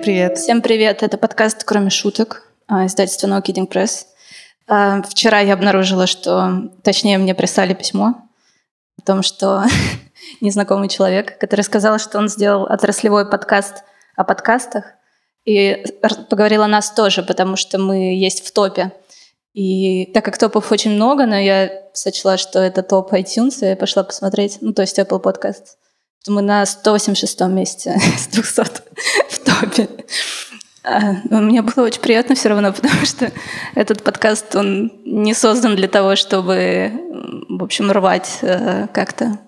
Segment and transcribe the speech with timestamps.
[0.00, 0.38] Привет, привет.
[0.38, 1.02] Всем привет.
[1.02, 4.06] Это подкаст «Кроме шуток» а, издательства No Kidding Press.
[5.10, 6.70] Вчера я обнаружила, что...
[6.82, 8.14] Точнее, мне прислали письмо
[8.98, 9.64] о том, что
[10.40, 13.84] незнакомый человек, который сказал, что он сделал отраслевой подкаст
[14.16, 14.84] о подкастах,
[15.44, 15.84] и
[16.30, 18.92] поговорил о нас тоже, потому что мы есть в топе.
[19.52, 23.76] И так как топов очень много, но я сочла, что это топ iTunes, и я
[23.76, 25.76] пошла посмотреть, ну, то есть Apple Podcast.
[26.28, 28.62] Мы на 186 месте с 200
[29.28, 29.88] в топе.
[30.82, 33.30] А, мне было очень приятно все равно, потому что
[33.74, 36.92] этот подкаст, он не создан для того, чтобы,
[37.48, 39.38] в общем, рвать э, как-то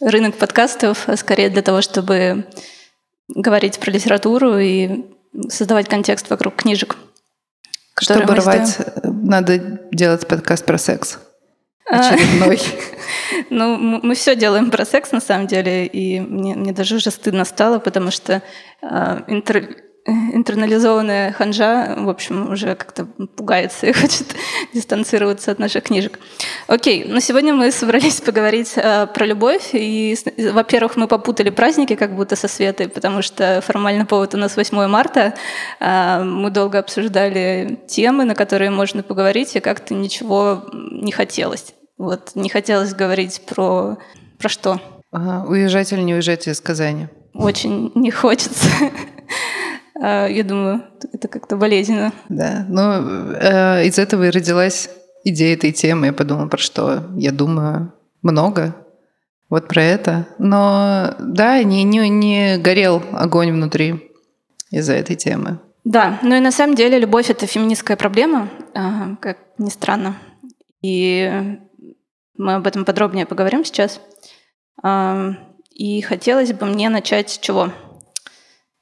[0.00, 2.46] рынок подкастов, а скорее для того, чтобы
[3.28, 5.04] говорить про литературу и
[5.48, 6.96] создавать контекст вокруг книжек.
[7.98, 9.24] Чтобы рвать, сделаем.
[9.24, 9.58] надо
[9.92, 11.18] делать подкаст про секс.
[11.90, 12.10] А.
[12.10, 12.60] Очередной.
[13.50, 17.44] Ну, мы все делаем про секс, на самом деле, и мне, мне даже уже стыдно
[17.44, 18.42] стало, потому что
[18.82, 24.34] э, интер, интернализованная ханжа, в общем, уже как-то пугается и хочет
[24.72, 26.18] дистанцироваться от наших книжек.
[26.66, 29.70] Окей, но сегодня мы собрались поговорить э, про любовь.
[29.72, 30.16] И,
[30.52, 34.86] во-первых, мы попутали праздники как будто со Светой, потому что формально повод у нас 8
[34.86, 35.34] марта.
[35.78, 41.74] Э, мы долго обсуждали темы, на которые можно поговорить, и как-то ничего не хотелось.
[41.96, 43.98] Вот не хотелось говорить про,
[44.38, 44.80] про что.
[45.12, 47.08] Ага, уезжать или не уезжать из Казани?
[47.34, 48.68] Очень не хочется.
[50.00, 52.12] А, я думаю, это как-то болезненно.
[52.28, 54.90] Да, ну э, из этого и родилась
[55.24, 56.06] идея этой темы.
[56.06, 58.74] Я подумала, про что я думаю много.
[59.48, 60.26] Вот про это.
[60.38, 64.10] Но да, не, не, не горел огонь внутри
[64.70, 65.58] из-за этой темы.
[65.84, 70.16] Да, ну и на самом деле любовь— это феминистская проблема, а, как ни странно.
[70.80, 71.58] И
[72.36, 74.00] мы об этом подробнее поговорим сейчас.
[75.70, 77.72] И хотелось бы мне начать с чего?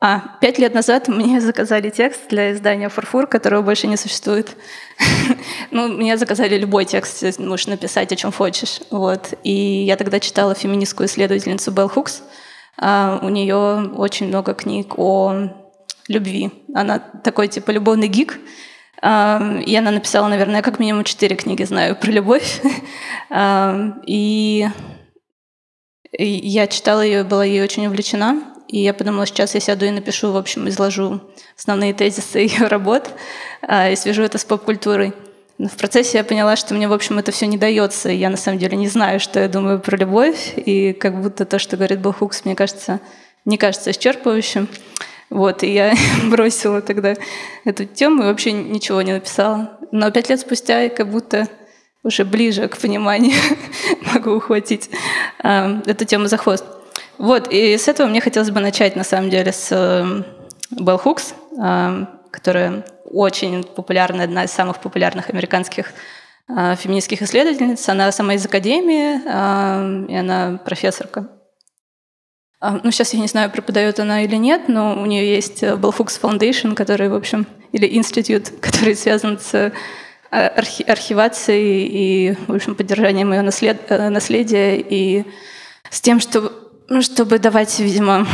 [0.03, 4.57] А, пять лет назад мне заказали текст для издания «Фурфур», которого больше не существует.
[5.71, 8.81] ну, мне заказали любой текст, можешь написать, о чем хочешь.
[8.91, 9.35] Вот.
[9.45, 12.23] И я тогда читала феминистскую исследовательницу Белл Хукс.
[12.79, 15.51] А, у нее очень много книг о
[16.09, 16.51] любви.
[16.75, 18.39] Она такой, типа, любовный гик.
[19.03, 22.63] А, и она написала, наверное, как минимум четыре книги знаю про любовь.
[23.31, 24.67] а, и
[26.19, 28.43] я читала ее, была ей очень увлечена.
[28.71, 31.21] И я подумала, сейчас я сяду и напишу, в общем, изложу
[31.59, 33.11] основные тезисы ее работ
[33.63, 35.13] а, и свяжу это с поп-культурой.
[35.59, 38.11] Но в процессе я поняла, что мне, в общем, это все не дается.
[38.11, 40.55] Я на самом деле не знаю, что я думаю про любовь.
[40.55, 43.01] И как будто то, что говорит Билл Хукс, мне кажется,
[43.45, 44.69] не кажется исчерпывающим.
[45.31, 45.93] Вот, и я
[46.31, 47.17] бросила тогда
[47.65, 49.79] эту тему и вообще ничего не написала.
[49.91, 51.49] Но пять лет спустя я как будто
[52.05, 53.37] уже ближе к пониманию
[54.15, 54.91] могу ухватить
[55.43, 56.65] э, эту тему за хвост.
[57.21, 60.23] Вот, и с этого мне хотелось бы начать, на самом деле, с э,
[60.71, 65.93] Белл Хукс, э, которая очень популярная, одна из самых популярных американских
[66.49, 67.87] э, феминистских исследовательниц.
[67.91, 69.21] Она сама из академии,
[70.11, 71.29] и она профессорка.
[72.63, 76.19] Ну, сейчас я не знаю, преподает она или нет, но у нее есть Bell Hooks
[76.23, 79.73] Foundation, который, в общем, или институт, который связан с
[80.31, 85.27] архи архивацией и, в общем, поддержанием ее наслед наследия и
[85.91, 88.27] с тем, чтобы ну, чтобы давать, видимо,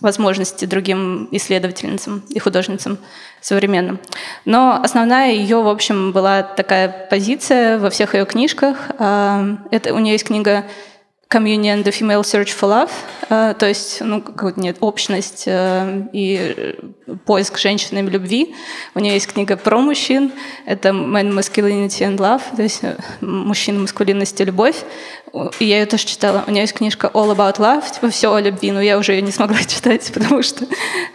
[0.00, 2.98] возможности другим исследовательницам и художницам
[3.40, 4.00] современным.
[4.44, 8.78] Но основная ее, в общем, была такая позиция во всех ее книжках.
[8.98, 10.64] А, это у нее есть книга
[11.32, 12.90] Communion, The Female Search for Love,
[13.30, 16.76] э, то есть, ну, как нет, общность э, и
[17.24, 18.54] поиск женщинами любви.
[18.94, 20.30] У нее есть книга про мужчин,
[20.66, 24.76] это Man, Masculinity and Love, то есть э, мужчина, маскулинность и любовь.
[25.60, 26.44] Я ее тоже читала.
[26.46, 29.22] У нее есть книжка All About Love, типа все о любви, но я уже ее
[29.22, 30.66] не смогла читать, потому что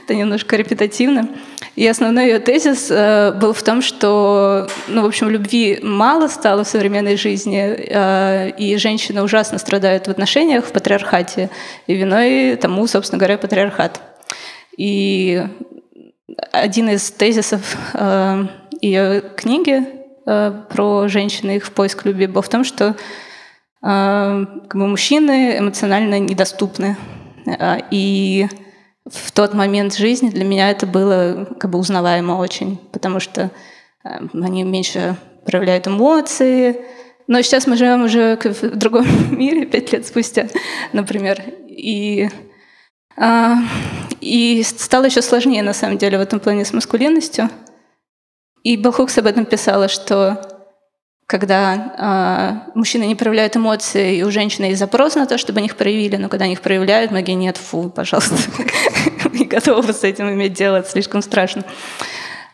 [0.04, 1.30] это немножко репетативно.
[1.76, 6.64] И основной ее тезис э, был в том, что, ну, в общем, любви мало стало
[6.64, 11.52] в современной жизни, э, и женщины ужасно страдают в отношениях, в патриархате,
[11.86, 14.02] и виной тому, собственно говоря, патриархат.
[14.76, 15.44] И
[16.52, 18.46] один из тезисов э,
[18.82, 19.84] ее книги
[20.26, 22.96] э, про женщин и их поиск любви был в том, что
[23.82, 26.98] как бы мужчины эмоционально недоступны.
[27.46, 28.48] Э, и
[29.06, 33.52] в тот момент жизни для меня это было как бы узнаваемо очень, потому что
[34.04, 35.16] э, они меньше
[35.46, 36.82] проявляют эмоции.
[37.28, 39.06] Но сейчас мы живем уже в другом
[39.38, 40.48] мире, пять лет спустя,
[40.94, 41.42] например.
[41.68, 42.30] И,
[43.18, 43.58] а,
[44.22, 47.50] и стало еще сложнее, на самом деле, в этом плане с маскулинностью.
[48.64, 50.57] И Белхукс об этом писала, что
[51.28, 55.68] когда э, мужчины не проявляют эмоции, и у женщины есть запрос на то, чтобы они
[55.68, 58.36] их проявили, но когда они их проявляют, многие нет, фу, пожалуйста,
[59.34, 61.66] не готовы с этим иметь дело, это слишком страшно.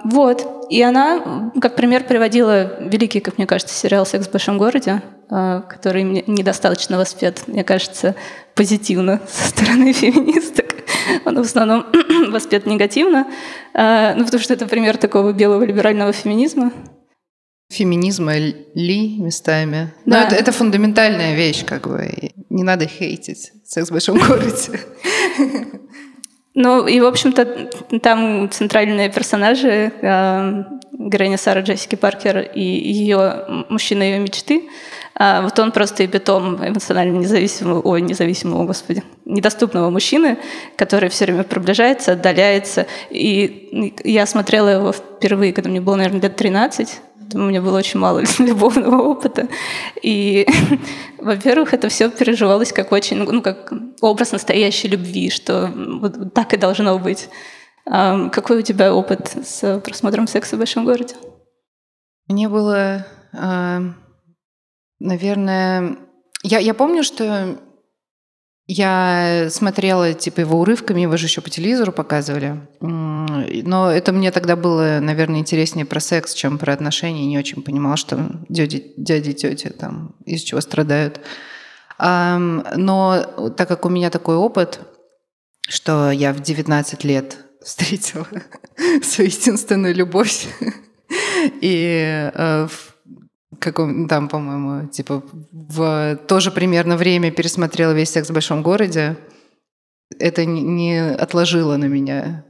[0.04, 0.66] Вот.
[0.70, 5.62] И она, как пример, приводила великий, как мне кажется, сериал «Секс в большом городе», э,
[5.70, 8.16] который недостаточно воспет, мне кажется,
[8.56, 10.66] позитивно со стороны феминисток.
[11.26, 11.86] Он в основном
[12.32, 13.28] воспет негативно,
[13.76, 16.72] э, ну, потому что это пример такого белого либерального феминизма,
[17.74, 19.94] феминизма ли местами.
[20.06, 20.22] Да.
[20.22, 22.32] Но это, это фундаментальная вещь, как бы.
[22.50, 24.80] Не надо хейтить секс в большом городе.
[26.56, 27.46] Ну, и, в общем-то,
[28.00, 34.70] там центральные персонажи, э, героиня Сара Джессики Паркер и ее мужчина ее мечты,
[35.20, 40.38] э, вот он просто эпитом эмоционально независимого, ой, независимого, господи, недоступного мужчины,
[40.76, 42.86] который все время приближается, отдаляется.
[43.10, 47.00] И я смотрела его впервые, когда мне было, наверное, лет 13,
[47.34, 49.48] у меня было очень мало любовного опыта.
[50.02, 50.48] И,
[51.18, 53.72] во-первых, это все переживалось как очень, ну, как
[54.02, 57.30] образ настоящей любви, что вот так и должно быть.
[57.86, 61.16] А какой у тебя опыт с просмотром секса в большом городе?
[62.28, 63.06] Мне было,
[65.00, 65.98] наверное,
[66.44, 67.58] я, я помню, что
[68.68, 72.62] я смотрела типа его урывками, его же еще по телевизору показывали.
[72.80, 77.26] Но это мне тогда было, наверное, интереснее про секс, чем про отношения.
[77.26, 81.20] Не очень понимала, что дяди, дяди тети там из чего страдают.
[82.00, 84.80] Но так как у меня такой опыт,
[85.68, 88.28] что я в 19 лет встретила
[89.04, 90.48] свою единственную любовь,
[91.62, 92.93] и э, в
[93.64, 99.18] каком там, по-моему, типа в то же примерно время пересмотрела весь секс в большом городе,
[100.20, 102.46] это не отложило на меня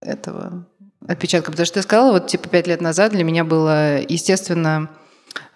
[0.00, 0.66] этого
[1.06, 1.50] отпечатка.
[1.50, 4.90] Потому что ты сказала, вот типа пять лет назад для меня было естественно,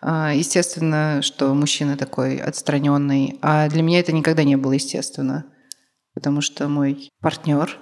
[0.01, 5.47] а, естественно, что мужчина такой отстраненный, а для меня это никогда не было естественно,
[6.15, 7.79] потому что мой партнер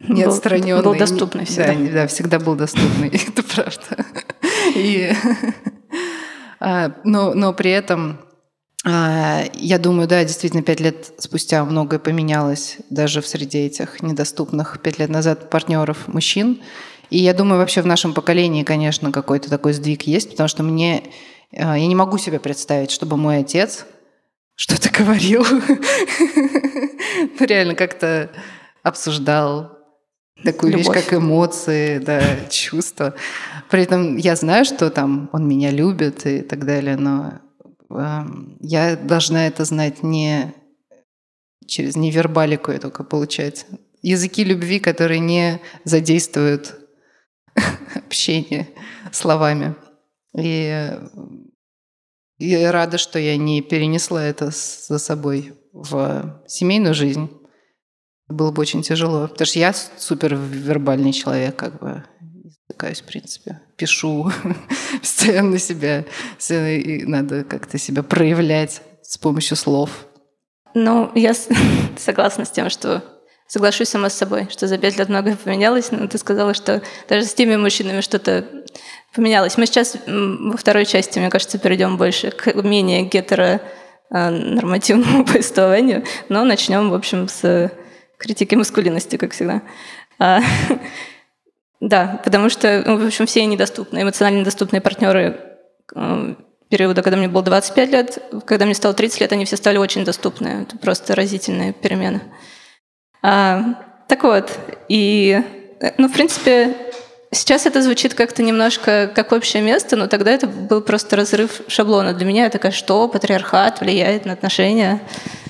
[0.00, 0.82] не отстраненный.
[0.82, 1.74] Был доступный всегда.
[1.74, 4.06] Да, да, всегда был доступный, это правда.
[4.74, 5.12] И
[6.60, 8.20] но, но при этом
[8.84, 14.80] а, я думаю, да, действительно, пять лет спустя многое поменялось даже в среде этих недоступных
[14.82, 16.60] пять лет назад партнеров мужчин.
[17.10, 21.04] И я думаю, вообще в нашем поколении, конечно, какой-то такой сдвиг есть, потому что мне
[21.52, 23.84] а, я не могу себе представить, чтобы мой отец
[24.54, 25.44] что-то говорил,
[27.38, 28.30] реально как-то
[28.82, 29.78] обсуждал
[30.42, 30.96] такую Любовь.
[30.96, 33.14] вещь, как эмоции, да, чувства.
[33.70, 37.40] При этом я знаю, что там он меня любит и так далее, но
[37.90, 38.20] э,
[38.60, 40.52] я должна это знать не
[41.66, 43.66] через невербалику, я только получать.
[44.02, 46.80] Языки любви, которые не задействуют
[47.94, 48.68] общение
[49.12, 49.76] словами.
[50.36, 50.90] И,
[52.38, 57.30] и рада, что я не перенесла это за собой в семейную жизнь
[58.28, 59.28] было бы очень тяжело.
[59.28, 62.04] Потому что я супер вербальный человек, как бы
[62.80, 63.60] затыкаюсь, в принципе.
[63.76, 64.30] Пишу
[65.00, 66.04] постоянно себя.
[66.50, 69.90] И надо как-то себя проявлять с помощью слов.
[70.74, 71.34] Ну, я
[71.98, 73.02] согласна с тем, что
[73.46, 77.26] соглашусь сама с собой, что за пять лет многое поменялось, но ты сказала, что даже
[77.26, 78.44] с теми мужчинами что-то
[79.14, 79.56] поменялось.
[79.56, 83.60] Мы сейчас во второй части, мне кажется, перейдем больше к менее гетеро
[84.10, 87.72] нормативному повествованию, но начнем, в общем, с
[88.18, 89.62] критики маскулинности, как всегда.
[91.80, 95.40] Да, потому что, ну, в общем, все недоступные, эмоционально недоступные партнеры
[95.94, 96.34] э,
[96.68, 100.04] периода, когда мне было 25 лет, когда мне стало 30 лет, они все стали очень
[100.04, 100.48] доступны.
[100.62, 102.20] Это просто разительная перемена.
[103.22, 103.62] А,
[104.08, 104.50] так вот,
[104.88, 105.42] и,
[105.80, 106.76] э, ну, в принципе,
[107.32, 112.12] Сейчас это звучит как-то немножко как общее место, но тогда это был просто разрыв шаблона.
[112.12, 115.00] Для меня это такая, что патриархат влияет на отношения.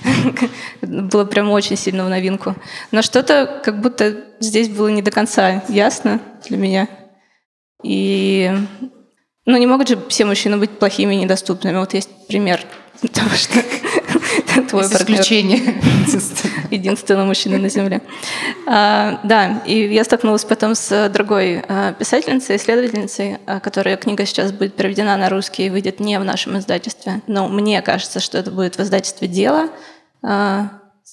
[0.81, 2.55] Было прям очень сильно в новинку.
[2.91, 6.87] Но что-то как будто здесь было не до конца ясно для меня.
[7.83, 8.51] И
[9.47, 11.77] ну, не могут же все мужчины быть плохими и недоступными.
[11.77, 12.61] Вот есть пример
[13.11, 13.59] того, что
[14.69, 15.21] твой партнер.
[15.21, 15.81] исключение.
[16.71, 18.01] Единственный мужчина на Земле.
[18.67, 24.51] А, да, и я столкнулась потом с другой а, писательницей, исследовательницей, а, которая книга сейчас
[24.51, 27.21] будет переведена на русский и выйдет не в нашем издательстве.
[27.27, 29.69] Но мне кажется, что это будет в издательстве «Дело»,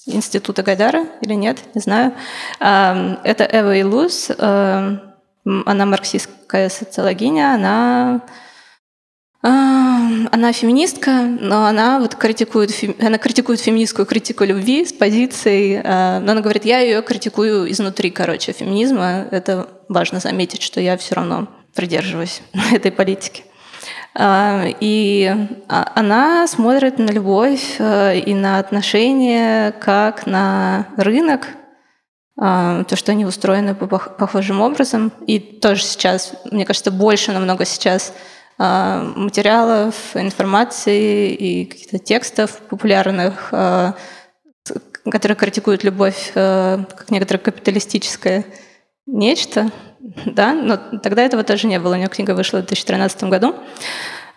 [0.06, 2.14] Института Гайдара или нет, не знаю.
[2.58, 8.22] Это Эва Илус, она марксистская социологиня, она
[9.48, 16.32] она феминистка, но она вот критикует, она критикует феминистскую критику любви с позицией, а, но
[16.32, 19.26] она говорит, я ее критикую изнутри, короче, феминизма.
[19.30, 23.44] Это важно заметить, что я все равно придерживаюсь этой политики.
[24.18, 25.36] И
[25.68, 31.46] она смотрит на любовь и на отношения как на рынок,
[32.36, 35.12] то, что они устроены по похожим образом.
[35.26, 38.12] И тоже сейчас, мне кажется, больше намного сейчас
[38.58, 43.52] материалов, информации и каких-то текстов популярных,
[45.04, 48.44] которые критикуют любовь как некоторое капиталистическое
[49.06, 49.70] нечто,
[50.26, 51.94] да, но тогда этого тоже не было.
[51.94, 53.54] У нее книга вышла в 2013 году.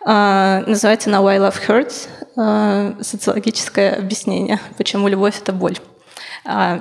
[0.03, 5.77] Называется «Now I Love Hurts» социологическое объяснение, почему любовь— это боль.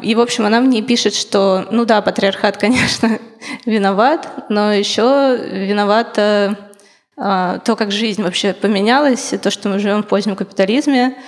[0.02, 3.18] И, в общем, она мне пишет, что, ну да, патриархат, конечно,
[3.66, 6.56] виноват, но еще виновата
[7.20, 11.18] то, как жизнь вообще поменялась, то, что мы живем в позднем капитализме.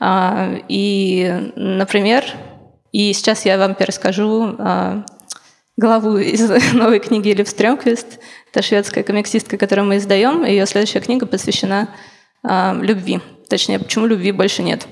[0.00, 2.24] И, например,
[2.90, 4.56] и сейчас я вам перескажу
[5.76, 8.18] главу из новой книги Лив Стрёмквист.
[8.50, 10.42] Это шведская комиксистка, которую мы издаем.
[10.42, 11.88] Ее следующая книга посвящена
[12.42, 13.20] любви.
[13.50, 14.86] Точнее, почему любви больше нет.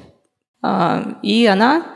[1.23, 1.87] И она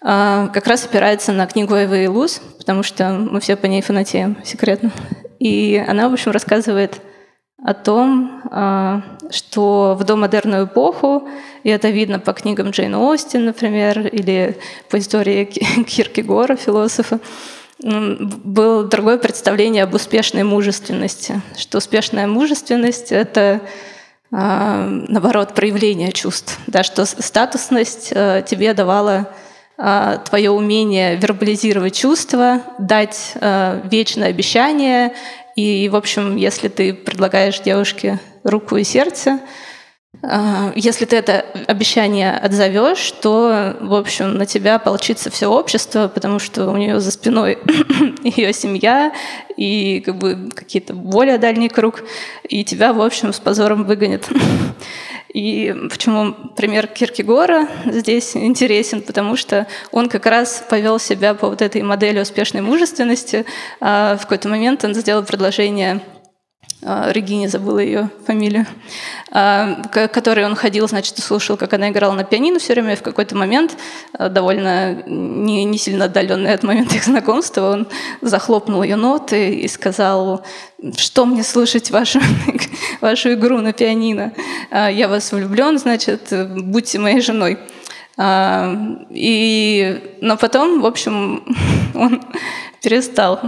[0.00, 4.38] как раз опирается на книгу Эвы и Луз, потому что мы все по ней фанатеем
[4.44, 4.90] секретно.
[5.38, 7.02] И она, в общем, рассказывает
[7.64, 8.42] о том,
[9.30, 11.28] что в домодерную эпоху,
[11.62, 14.58] и это видно по книгам Джейн Остин, например, или
[14.90, 15.44] по истории
[15.86, 17.20] Киркегора, философа,
[17.78, 23.60] было другое представление об успешной мужественности, что успешная мужественность— это
[24.34, 29.28] а, наоборот, проявление чувств, да, что статусность э, тебе давала
[29.76, 35.12] твое умение вербализировать чувства, дать э, вечное обещание,
[35.56, 39.40] и, в общем, если ты предлагаешь девушке руку и сердце,
[40.22, 46.38] а, если ты это обещание отзовешь, то, в общем, на тебя получится все общество, потому
[46.38, 47.58] что у нее за спиной
[48.22, 49.12] ее семья
[49.56, 52.04] и как бы какие-то более дальний круг,
[52.48, 54.28] и тебя, в общем, с позором выгонят.
[55.32, 61.62] И почему пример Киркегора здесь интересен, потому что он как раз повел себя по вот
[61.62, 63.46] этой модели успешной мужественности.
[63.80, 66.02] А в какой-то момент он сделал предложение
[66.84, 68.66] Регине забыла ее фамилию,
[69.30, 72.94] а, к которой он ходил, значит, и слушал, как она играла на пианино все время.
[72.94, 73.76] И в какой-то момент,
[74.14, 77.88] а, довольно не, не сильно отдаленный от момента их знакомства, он
[78.20, 80.44] захлопнул ее ноты и сказал,
[80.96, 82.18] что мне слушать вашу,
[83.00, 84.32] вашу игру на пианино?
[84.72, 87.58] Я вас влюблен, значит, будьте моей женой.
[89.10, 91.44] И, но потом, в общем,
[91.94, 92.22] он
[92.82, 93.38] перестал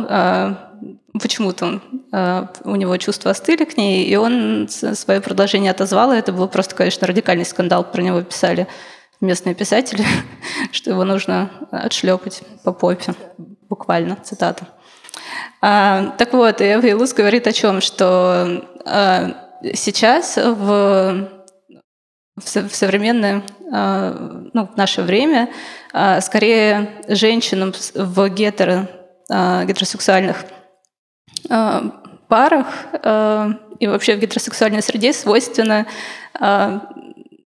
[1.20, 6.18] почему-то он, э, у него чувства остыли к ней, и он свое предложение отозвал, и
[6.18, 8.66] это был просто, конечно, радикальный скандал, про него писали
[9.20, 10.04] местные писатели,
[10.72, 13.14] что его нужно отшлепать по попе,
[13.68, 14.66] буквально, цитата.
[15.60, 19.34] А, так вот, Эва Илус говорит о чем, что а,
[19.74, 21.28] сейчас в,
[22.36, 23.42] в современное,
[23.72, 25.48] а, ну, в наше время
[25.92, 28.88] а, скорее женщинам в гетеро,
[29.30, 30.44] а, гетеросексуальных
[32.28, 33.50] парах э,
[33.80, 35.86] и вообще в гетеросексуальной среде свойственна
[36.40, 36.80] э,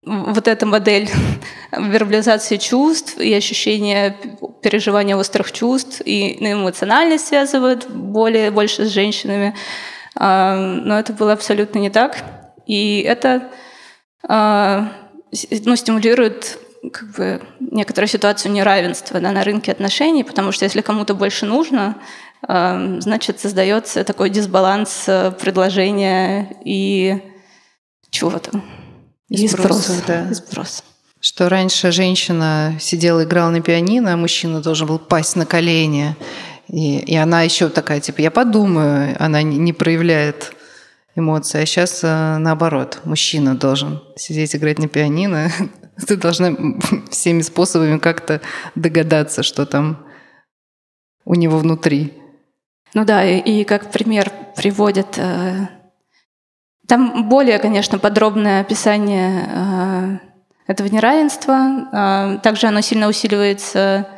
[0.02, 1.10] вот эта модель
[1.72, 4.16] вербализации чувств и ощущения
[4.62, 9.54] переживания острых чувств и эмоциональность связывают более, больше с женщинами.
[10.18, 12.24] Но это было абсолютно не так.
[12.66, 13.50] И это
[14.26, 16.58] ну, стимулирует
[16.92, 21.96] как бы, некоторую ситуацию неравенства да, на рынке отношений, потому что если кому-то больше нужно,
[22.42, 27.20] значит, создается такой дисбаланс э, предложения и
[28.10, 28.62] чего-то.
[29.28, 30.02] И, спроса.
[30.06, 30.28] Да.
[30.30, 30.84] И спрос.
[31.20, 36.16] Что раньше женщина сидела, играла на пианино, а мужчина должен был пасть на колени.
[36.68, 40.52] И, и она еще такая, типа, я подумаю, она не, не проявляет
[41.16, 41.60] эмоции.
[41.60, 45.50] А сейчас э, наоборот, мужчина должен сидеть, играть на пианино.
[46.06, 46.54] Ты должна
[47.10, 48.40] всеми способами как-то
[48.76, 50.06] догадаться, что там
[51.24, 52.17] у него внутри.
[52.94, 55.18] Ну да, и, и как пример приводят...
[55.18, 55.68] Э,
[56.86, 60.18] там более, конечно, подробное описание э,
[60.66, 61.86] этого неравенства.
[61.92, 64.08] Э, также оно сильно усиливается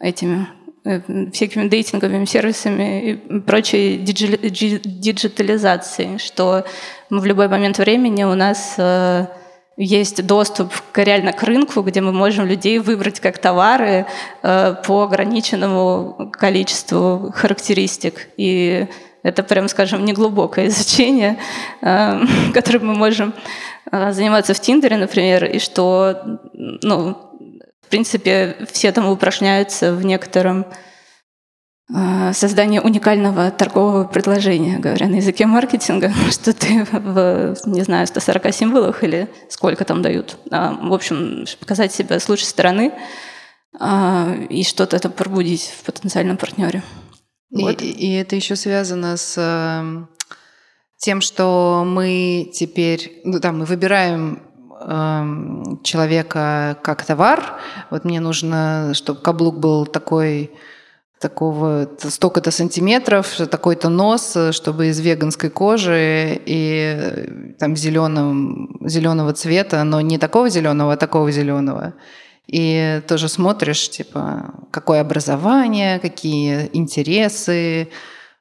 [0.00, 0.48] этими
[0.84, 6.64] э, всякими дейтинговыми сервисами и прочей диджитализацией, что
[7.08, 9.26] в любой момент времени у нас э,
[9.76, 14.06] есть доступ к, реально к рынку, где мы можем людей выбрать как товары
[14.42, 18.28] э, по ограниченному количеству характеристик.
[18.36, 18.86] И
[19.22, 21.38] это, прям скажем, неглубокое изучение,
[21.80, 22.20] э,
[22.54, 23.32] которым мы можем
[23.90, 27.16] э, заниматься в Тиндере, например, и что, ну,
[27.80, 30.66] в принципе, все там упражняются в некотором
[32.32, 39.04] создание уникального торгового предложения, говоря на языке маркетинга, что ты в, не знаю, 140 символах
[39.04, 40.38] или сколько там дают.
[40.50, 42.92] А, в общем, показать себя с лучшей стороны
[43.78, 46.82] а, и что-то это пробудить в потенциальном партнере.
[47.50, 47.82] И, вот.
[47.82, 50.08] и это еще связано с эм,
[50.96, 54.42] тем, что мы теперь, ну да, мы выбираем
[54.80, 57.60] э, человека как товар.
[57.90, 60.50] Вот мне нужно, чтобы каблук был такой
[61.22, 70.00] такого столько-то сантиметров, такой-то нос, чтобы из веганской кожи и там зеленого, зеленого цвета, но
[70.00, 71.94] не такого зеленого, а такого зеленого.
[72.48, 77.88] И тоже смотришь, типа, какое образование, какие интересы,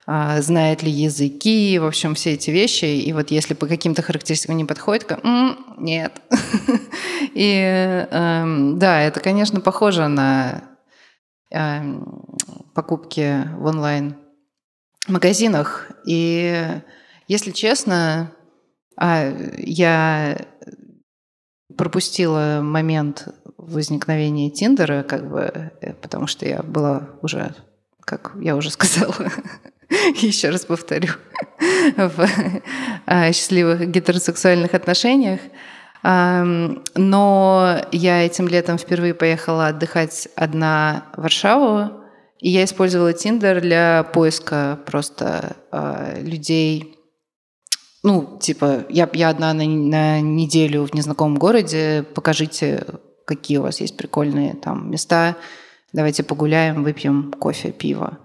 [0.08, 2.86] а, знает ли языки, в общем, все эти вещи.
[2.86, 6.20] И вот если по каким-то характеристикам не подходит, М, нет.
[7.36, 10.64] И эм, да, это, конечно, похоже на
[12.74, 14.16] покупки в онлайн
[15.08, 15.92] магазинах.
[16.06, 16.82] И
[17.28, 18.32] если честно,
[18.98, 20.46] а, я
[21.78, 23.28] пропустила момент
[23.58, 27.56] возникновения Тиндера, как бы, э, потому что я была уже,
[28.02, 29.16] как я уже сказала,
[29.90, 31.14] еще раз повторю,
[31.98, 32.28] в
[33.06, 35.40] а, счастливых гетеросексуальных отношениях.
[36.04, 42.02] Но я этим летом впервые поехала отдыхать одна в Варшаву,
[42.40, 46.98] и я использовала Тиндер для поиска просто а, людей,
[48.04, 52.84] ну, типа, я, я одна на, на неделю в незнакомом городе, покажите,
[53.26, 55.36] какие у вас есть прикольные там места,
[55.94, 58.18] давайте погуляем, выпьем кофе, пиво.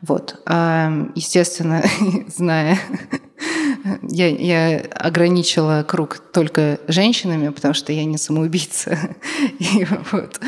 [0.00, 0.42] Вот.
[0.48, 1.84] Естественно,
[2.26, 2.78] зная,
[4.02, 8.98] я, я ограничила круг только женщинами, потому что я не самоубийца.
[9.58, 10.40] И, вот.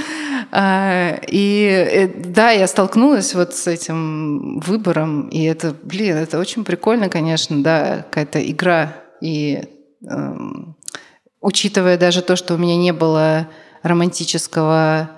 [0.52, 6.64] А, и э, да, я столкнулась вот с этим выбором, и это, блин, это очень
[6.64, 8.94] прикольно, конечно, да, какая-то игра.
[9.20, 9.64] И
[10.08, 10.76] эм,
[11.40, 13.48] учитывая даже то, что у меня не было
[13.82, 15.10] романтического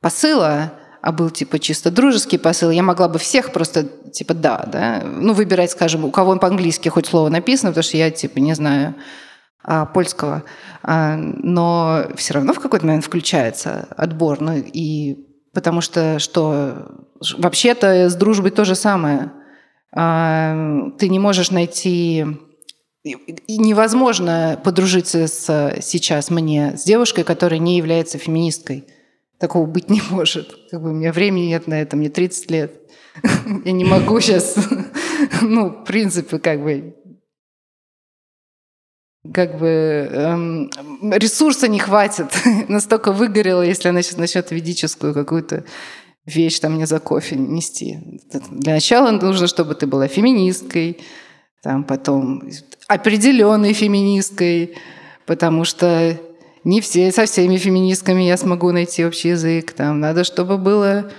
[0.00, 0.72] посыла,
[1.06, 5.34] а был типа чисто дружеский посыл, я могла бы всех просто типа да, да, ну
[5.34, 8.96] выбирать, скажем, у кого по-английски хоть слово написано, потому что я типа не знаю
[9.62, 10.42] а, польского,
[10.82, 16.88] а, но все равно в какой-то момент включается отбор, ну и потому что что
[17.38, 19.30] вообще-то с дружбой то же самое,
[19.94, 22.26] а, ты не можешь найти
[23.04, 28.86] и невозможно подружиться с, сейчас мне с девушкой, которая не является феминисткой.
[29.38, 30.56] Такого быть не может.
[30.70, 32.80] Как бы у меня времени нет на это, мне 30 лет.
[33.64, 34.56] Я не могу сейчас,
[35.42, 36.94] ну, в принципе, как бы
[39.32, 40.70] как бы эм,
[41.12, 42.26] ресурса не хватит.
[42.68, 45.64] Настолько выгорела, если она сейчас начнет ведическую какую-то
[46.24, 47.98] вещь там мне за кофе нести.
[48.50, 50.98] Для начала нужно, чтобы ты была феминисткой,
[51.62, 52.42] там потом
[52.88, 54.76] определенной феминисткой,
[55.24, 56.18] потому что
[56.66, 59.72] не все, со всеми феминистками я смогу найти общий язык.
[59.72, 61.12] Там надо, чтобы было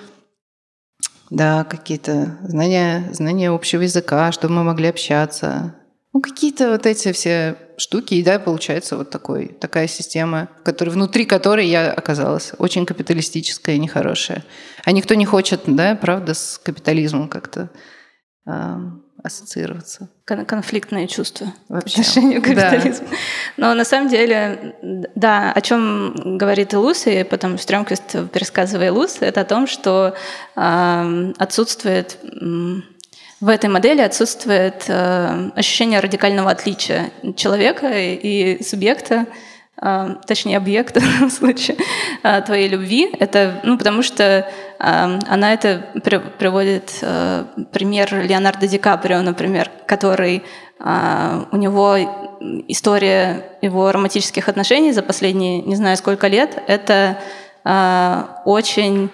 [1.30, 5.74] да, какие-то знания, знания общего языка, чтобы мы могли общаться.
[6.12, 11.24] Ну, какие-то вот эти все штуки, и да, получается вот такой, такая система, который, внутри
[11.24, 14.44] которой я оказалась, очень капиталистическая и нехорошая.
[14.84, 17.70] А никто не хочет, да, правда, с капитализмом как-то
[19.28, 20.10] ассоциироваться.
[20.26, 21.96] Кон- конфликтные чувства Вообще.
[21.96, 23.08] по отношению к капитализму.
[23.10, 23.16] Да.
[23.58, 24.76] Но на самом деле,
[25.16, 30.16] да, о чем говорит Илус, и потом Стрёмквист, пересказывая Илус, это о том, что
[30.56, 32.18] э, отсутствует
[33.40, 39.26] в этой модели отсутствует э, ощущение радикального отличия человека и субъекта, э,
[39.80, 41.78] точнее объекта в данном случае
[42.24, 43.10] э, твоей любви.
[43.20, 44.48] Это, ну, потому что
[44.80, 47.04] она это приводит
[47.72, 50.44] пример Леонардо Ди Каприо, например, который
[50.80, 51.98] у него
[52.68, 57.18] история его романтических отношений за последние не знаю сколько лет это
[58.46, 59.10] очень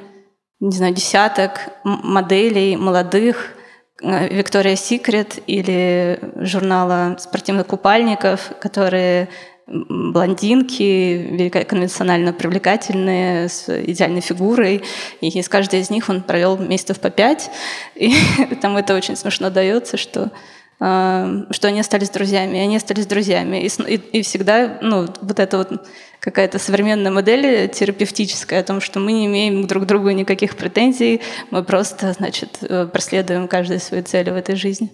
[0.60, 3.54] не знаю десяток моделей молодых
[4.02, 9.30] Виктория Секрет или журнала спортивных купальников, которые
[9.68, 14.84] блондинки, конвенционально привлекательные, с идеальной фигурой.
[15.22, 17.50] И с каждой из них он провел месяцев по пять.
[17.96, 18.14] И
[18.62, 20.32] там это очень смешно дается, что
[20.80, 23.64] а, что они остались друзьями, и они остались друзьями.
[23.64, 25.88] И, и, и всегда ну, вот эта вот
[26.20, 31.22] какая-то современная модель терапевтическая о том, что мы не имеем друг к другу никаких претензий,
[31.52, 34.90] мы просто, значит, э, преследуем каждую свою цель в этой жизни.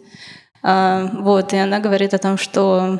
[0.61, 2.99] А, вот, и она говорит о том, что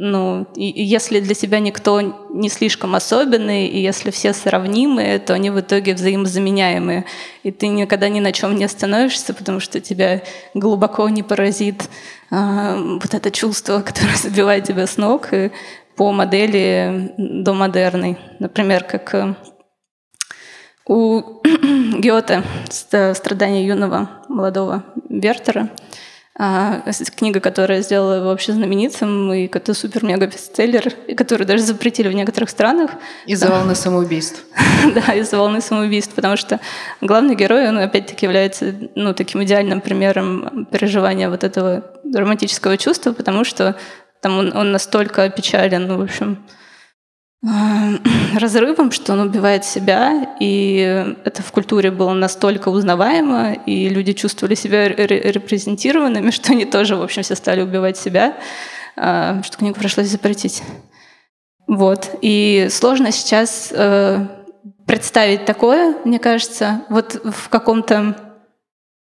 [0.00, 5.50] ну, и, если для тебя никто не слишком особенный, и если все сравнимые, то они
[5.50, 7.04] в итоге взаимозаменяемые.
[7.42, 10.22] И ты никогда ни на чем не остановишься, потому что тебя
[10.54, 11.90] глубоко не поразит
[12.30, 15.50] а, вот это чувство, которое забивает тебя с ног и
[15.96, 18.18] по модели до модерной.
[18.38, 19.34] Например, как э,
[20.86, 21.22] у
[21.98, 25.70] Гёте «Страдания юного молодого Вертера»,
[26.40, 26.82] а,
[27.16, 32.48] книга, которая сделала его вообще знаменитым, и это супер-мега-бестселлер, и которую даже запретили в некоторых
[32.48, 32.92] странах.
[33.26, 34.44] Из-за волны самоубийств.
[34.94, 36.60] да, из-за волны самоубийств, потому что
[37.00, 43.42] главный герой, он опять-таки является ну, таким идеальным примером переживания вот этого романтического чувства, потому
[43.42, 43.76] что
[44.20, 46.44] там он, он настолько опечален, в общем,
[48.38, 54.54] разрывом, что он убивает себя, и это в культуре было настолько узнаваемо, и люди чувствовали
[54.54, 58.36] себя репрезентированными, что они тоже, в общем, все стали убивать себя,
[58.96, 60.62] а, что книгу пришлось запретить.
[61.68, 62.16] Вот.
[62.22, 64.26] И сложно сейчас э,
[64.86, 68.16] представить такое, мне кажется, вот в каком-то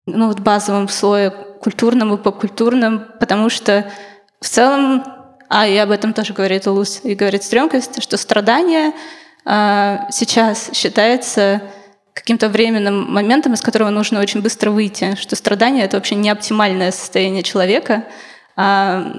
[0.08, 3.89] ну, вот базовом слое культурном и попкультурном, потому что
[4.41, 5.03] в целом
[5.49, 8.93] а и об этом тоже говорит Улус и говорит Стрёмкость, что страдание
[9.45, 11.62] а, сейчас считается
[12.13, 16.91] каким-то временным моментом, из которого нужно очень быстро выйти, что страдание— это вообще не оптимальное
[16.91, 18.03] состояние человека,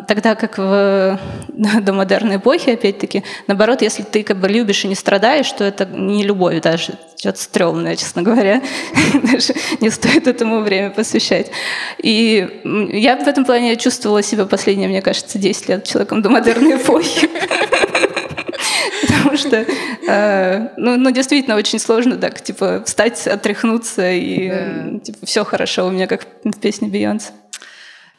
[0.06, 5.50] тогда как в домодерной эпохе, опять-таки, наоборот, если ты как бы любишь и не страдаешь,
[5.52, 8.60] то это не любовь даже, что-то стрёмное, честно говоря.
[9.32, 11.50] даже не стоит этому время посвящать.
[12.02, 12.60] И
[12.92, 17.30] я в этом плане чувствовала себя последние, мне кажется, 10 лет человеком домодерной эпохи.
[19.08, 19.64] Потому что,
[20.06, 24.98] э, ну, ну, действительно, очень сложно так, типа, встать, отряхнуться, и, да.
[24.98, 27.32] типа, все хорошо у меня, как в песне Бейонсе.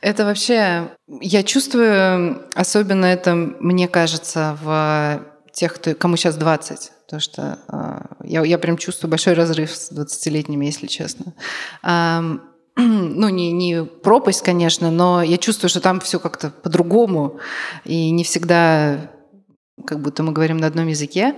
[0.02, 5.22] Это вообще, я чувствую, особенно это, мне кажется, в
[5.54, 6.92] тех, кто, кому сейчас 20.
[7.06, 11.34] Потому что э, я, я прям чувствую большой разрыв с 20-летними, если честно.
[11.84, 12.22] Э,
[12.78, 17.40] ну, не, не пропасть, конечно, но я чувствую, что там все как-то по-другому.
[17.86, 19.12] И не всегда,
[19.86, 21.36] как будто мы говорим на одном языке.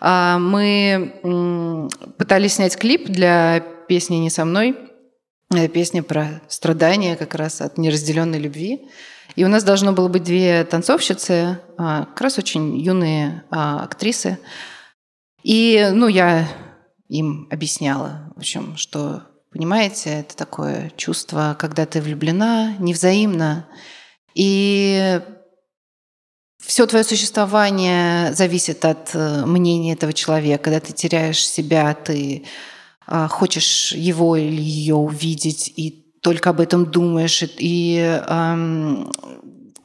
[0.00, 4.76] А мы пытались снять клип для песни «Не со мной»,
[5.72, 8.88] песня про страдания как раз от неразделенной любви.
[9.36, 14.38] И у нас должно было быть две танцовщицы, а, как раз очень юные а, актрисы.
[15.42, 16.48] И, ну, я
[17.08, 23.68] им объясняла, в общем, что, понимаете, это такое чувство, когда ты влюблена, невзаимно,
[24.34, 25.20] и
[26.58, 30.64] все твое существование зависит от э, мнения этого человека.
[30.64, 32.44] Когда ты теряешь себя, ты
[33.28, 39.10] хочешь его или ее увидеть, и только об этом думаешь, и, и эм,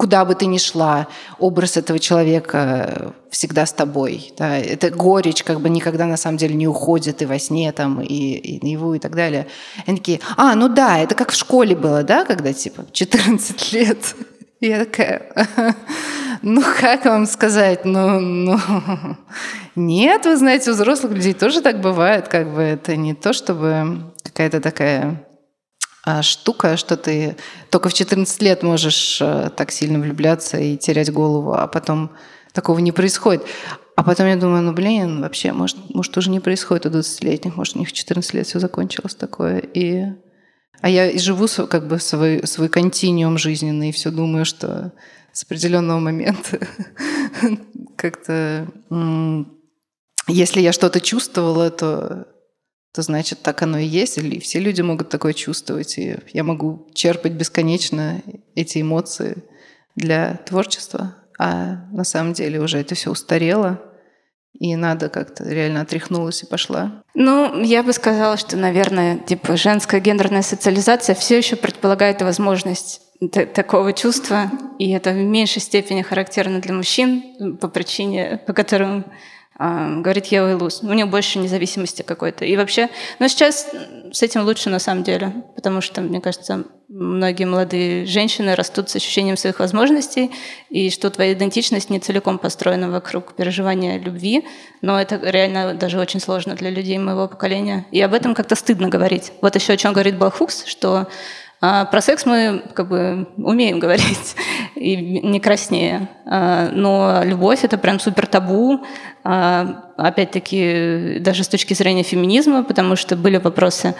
[0.02, 1.08] куда бы ты ни шла,
[1.38, 4.34] образ этого человека всегда с тобой.
[4.36, 4.58] Да?
[4.58, 8.34] Это горечь как бы никогда на самом деле не уходит и во сне там, и,
[8.34, 9.46] и наяву и так далее.
[9.86, 13.74] И они такие, а, ну да, это как в школе было, да, когда типа 14
[13.74, 14.16] лет.
[14.62, 15.34] Я такая,
[16.43, 18.60] ну как вам сказать, ну, ну,
[19.76, 24.13] нет, вы знаете, у взрослых людей тоже так бывает, как бы это не то, чтобы
[24.21, 25.26] какая-то такая
[26.06, 27.38] а, штука, что ты
[27.71, 32.12] только в 14 лет можешь а, так сильно влюбляться и терять голову, а потом
[32.54, 33.43] такого не происходит.
[33.95, 37.76] А потом я думаю, ну блин, вообще, может, может уже не происходит у 20-летних, может,
[37.76, 39.58] у них в 14 лет все закончилось такое.
[39.58, 40.06] И
[40.80, 44.94] а я живу как бы свой, свой континуум жизненный и все думаю, что
[45.34, 46.60] с определенного момента
[47.96, 48.68] как-то
[50.28, 52.28] если я что-то чувствовала, то,
[52.94, 56.90] то значит так оно и есть, или все люди могут такое чувствовать, и я могу
[56.94, 58.22] черпать бесконечно
[58.56, 59.44] эти эмоции
[59.96, 63.82] для творчества, а на самом деле уже это все устарело,
[64.60, 67.04] и надо как-то реально отряхнулась и пошла?
[67.14, 73.02] Ну, я бы сказала, что, наверное, типа женская гендерная социализация все еще предполагает возможность
[73.54, 79.06] такого чувства, и это в меньшей степени характерно для мужчин по причине, по которым
[79.62, 80.82] говорит Ева Илус.
[80.82, 82.45] У нее больше независимости какой-то.
[82.45, 83.67] И вообще, но сейчас
[84.12, 88.95] с этим лучше на самом деле, потому что, мне кажется, многие молодые женщины растут с
[88.95, 90.32] ощущением своих возможностей,
[90.69, 94.45] и что твоя идентичность не целиком построена вокруг переживания любви,
[94.82, 97.86] но это реально даже очень сложно для людей моего поколения.
[97.91, 99.32] И об этом как-то стыдно говорить.
[99.41, 101.08] Вот еще о чем говорит Балхукс, что
[101.63, 104.36] а про секс мы как бы умеем говорить
[104.76, 106.10] и не краснее.
[106.26, 108.84] А, но любовь— это прям супер табу.
[109.24, 113.93] А, опять-таки, даже с точки зрения феминизма, потому что были вопросы,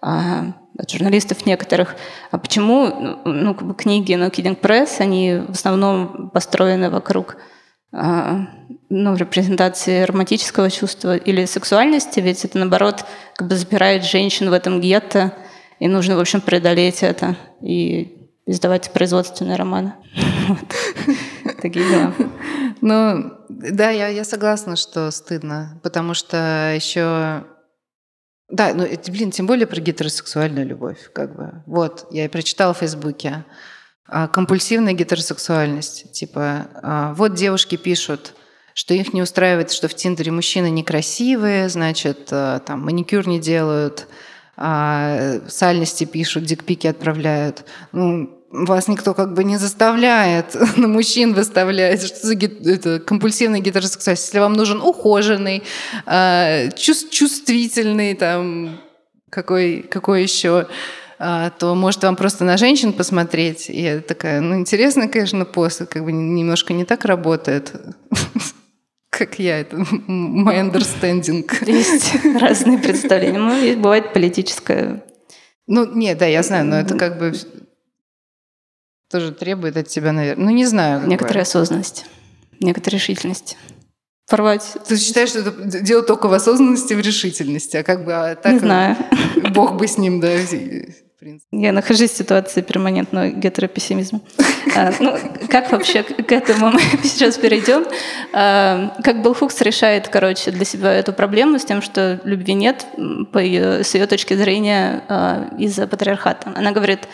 [0.00, 1.96] а, от журналистов некоторых,
[2.30, 7.36] а почему ну, как бы книги No Kidding Press, они в основном построены вокруг
[7.90, 13.04] ну, репрезентации романтического чувства или сексуальности, ведь это, наоборот,
[13.34, 15.32] как бы запирает женщин в этом гетто,
[15.80, 19.94] и нужно, в общем, преодолеть это и издавать производственные романы.
[21.62, 22.14] Такие дела.
[22.80, 27.44] Ну, да, я, согласна, что стыдно, потому что еще
[28.48, 31.62] да, ну, блин, тем более про гетеросексуальную любовь, как бы.
[31.66, 33.44] Вот, я и прочитала в Фейсбуке.
[34.06, 36.12] А, компульсивная гетеросексуальность.
[36.12, 38.34] Типа, а, вот девушки пишут,
[38.72, 44.08] что их не устраивает, что в Тиндере мужчины некрасивые, значит, а, там маникюр не делают,
[44.60, 47.64] а, сальности пишут, дикпики отправляют.
[47.92, 54.26] Ну, вас никто как бы не заставляет на мужчин выставлять, что за это, компульсивная гетеросексуальность.
[54.26, 55.62] Если вам нужен ухоженный,
[56.06, 58.80] э, чувствительный, там,
[59.30, 60.66] какой, какой еще,
[61.20, 63.70] э, то может вам просто на женщин посмотреть.
[63.70, 67.72] И я такая, ну, интересно, конечно, пост, как бы немножко не так работает
[69.10, 71.46] как я, это мой understanding.
[71.66, 73.38] Есть разные представления.
[73.38, 75.02] Ну, есть, бывает политическое.
[75.66, 77.32] Ну, нет, да, я знаю, но это как бы
[79.10, 80.44] тоже требует от тебя, наверное.
[80.44, 81.06] Ну, не знаю.
[81.06, 82.06] Некоторая осознанность,
[82.60, 83.56] некоторая решительность.
[84.28, 84.76] Порвать.
[84.86, 88.52] Ты считаешь, что это дело только в осознанности, в решительности, а как бы а так
[88.52, 88.96] не знаю.
[89.54, 90.28] Бог бы с ним, да.
[91.50, 94.20] Я нахожусь в ситуации перманентного гетеропессимизма.
[94.76, 95.16] А, ну,
[95.50, 97.86] как вообще к этому мы сейчас перейдем?
[98.34, 102.86] А, как Белл Хукс решает, короче, для себя эту проблему с тем, что любви нет,
[103.32, 106.52] по ее, с ее точки зрения, а, из-за патриархата.
[106.54, 107.08] Она говорит,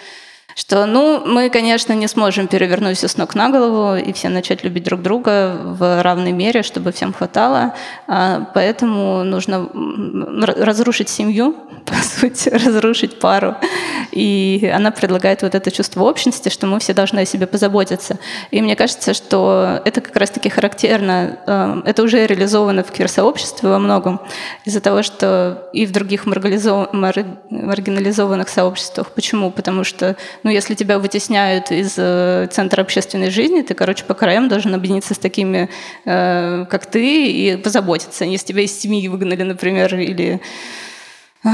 [0.54, 4.64] что, ну, мы, конечно, не сможем перевернуть все с ног на голову и все начать
[4.64, 7.74] любить друг друга в равной мере, чтобы всем хватало,
[8.06, 9.68] а, поэтому нужно
[10.46, 13.56] разрушить семью, по сути, разрушить пару.
[14.12, 18.18] И она предлагает вот это чувство общности, что мы все должны о себе позаботиться.
[18.50, 23.78] И мне кажется, что это как раз-таки характерно, а, это уже реализовано в квир-сообществе во
[23.78, 24.20] многом,
[24.64, 29.10] из-за того, что и в других маргинализованных сообществах.
[29.10, 29.50] Почему?
[29.50, 34.48] Потому что ну, если тебя вытесняют из э, центра общественной жизни, ты, короче, по краям
[34.48, 35.70] должен объединиться с такими,
[36.04, 38.26] э, как ты, и позаботиться.
[38.26, 40.42] Если тебя из семьи выгнали, например, или
[41.44, 41.48] э,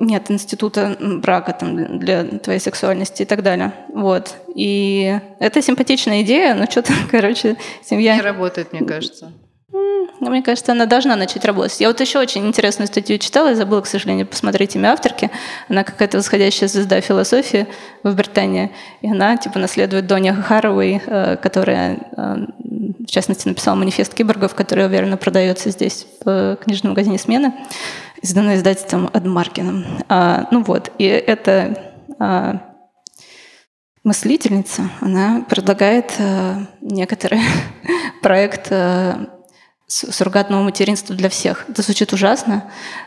[0.00, 3.74] нет института брака там, для твоей сексуальности и так далее.
[3.92, 4.34] Вот.
[4.54, 8.16] И это симпатичная идея, но что-то, короче, семья...
[8.16, 9.30] Не работает, мне кажется.
[10.20, 11.80] Мне кажется, она должна начать работать.
[11.80, 15.30] Я вот еще очень интересную статью читала, я забыла, к сожалению, посмотреть имя авторки.
[15.68, 17.66] Она какая-то восходящая звезда философии
[18.02, 18.70] в Британии.
[19.02, 22.36] И она, типа, наследует Доня Харовой, э, которая, э,
[23.00, 27.54] в частности, написала манифест киборгов, который, уверенно, продается здесь в книжном магазине «Смена»,
[28.22, 29.84] изданный издательством Адмаркиным.
[30.08, 32.60] А, ну вот, и это а,
[34.04, 37.40] мыслительница, она предлагает э, некоторый
[38.22, 38.72] проект
[39.94, 41.64] суррогатного материнства для всех.
[41.68, 42.64] Это звучит ужасно,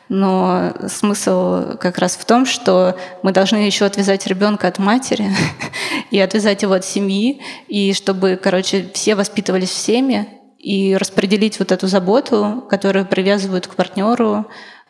[0.09, 5.29] но смысл как раз в том, что мы должны еще отвязать ребенка от матери
[6.11, 11.71] и отвязать его от семьи, и чтобы, короче, все воспитывались в семье, и распределить вот
[11.71, 14.47] эту заботу, которую привязывают к партнеру,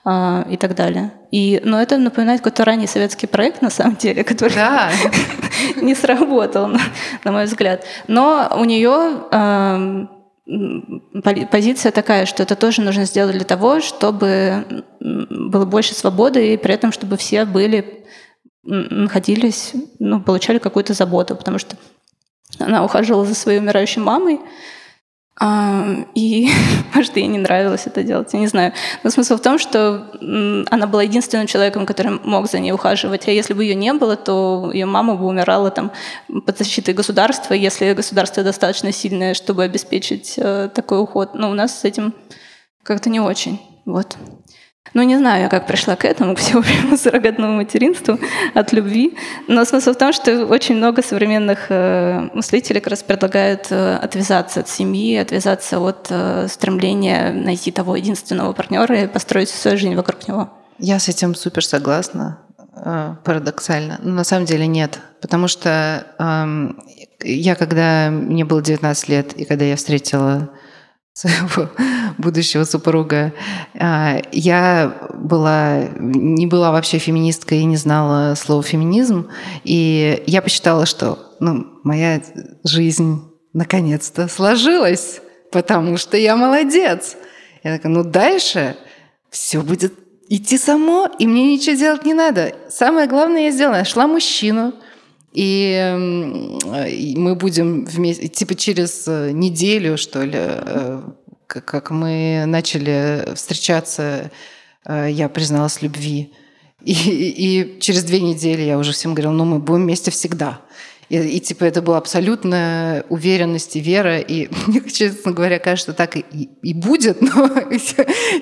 [0.09, 1.11] а, и так далее.
[1.31, 4.89] И, но это напоминает какой-то ранний советский проект, на самом деле, который да.
[5.81, 6.79] не сработал, на,
[7.25, 7.83] на мой взгляд.
[8.07, 10.07] Но у нее
[11.51, 16.73] позиция такая, что это тоже нужно сделать для того, чтобы было больше свободы, и при
[16.73, 18.05] этом, чтобы все были,
[18.63, 21.77] находились, ну, получали какую-то заботу, потому что
[22.59, 24.39] она ухаживала за своей умирающей мамой,
[25.39, 26.49] и,
[26.93, 28.73] может, ей не нравилось это делать, я не знаю.
[29.03, 30.07] Но смысл в том, что
[30.71, 33.27] она была единственным человеком, который мог за ней ухаживать.
[33.27, 35.91] А если бы ее не было, то ее мама бы умирала там
[36.45, 41.35] под защитой государства, если государство достаточно сильное, чтобы обеспечить э, такой уход.
[41.35, 42.13] Но у нас с этим
[42.83, 43.61] как-то не очень.
[43.85, 44.17] Вот.
[44.93, 48.19] Ну, не знаю я, как пришла к этому, к всеобщему суррогатному материнству
[48.53, 49.17] от любви.
[49.47, 54.61] Но смысл в том, что очень много современных э, мыслителей как раз предлагают э, отвязаться
[54.61, 59.95] от семьи, отвязаться от э, стремления найти того единственного партнера и построить всю свою жизнь
[59.95, 60.49] вокруг него.
[60.79, 62.39] Я с этим супер согласна,
[63.23, 63.99] парадоксально.
[64.03, 64.99] Но на самом деле нет.
[65.21, 66.73] Потому что э,
[67.23, 70.49] я, когда мне было 19 лет, и когда я встретила
[71.17, 71.69] своего
[72.19, 73.33] будущего супруга.
[73.73, 79.27] А, я была, не была вообще феминисткой и не знала слова феминизм.
[79.63, 82.21] И я посчитала, что ну, моя
[82.63, 85.19] жизнь наконец-то сложилась,
[85.51, 87.15] потому что я молодец.
[87.63, 88.75] Я такая, ну дальше
[89.31, 89.95] все будет
[90.29, 92.53] идти само, и мне ничего делать не надо.
[92.69, 93.77] Самое главное я сделала.
[93.77, 94.75] Нашла мужчину,
[95.37, 96.57] и,
[96.89, 101.01] и мы будем вместе, типа через э, неделю, что ли, э,
[101.45, 104.31] как мы начали встречаться,
[104.83, 106.33] э, я призналась любви.
[106.83, 110.61] И, и через две недели я уже всем говорила, ну мы будем вместе всегда.
[111.09, 114.19] И, и типа это была абсолютная уверенность и вера.
[114.19, 116.25] И мне, честно говоря, кажется, так и,
[116.61, 117.21] и будет.
[117.35, 117.49] Но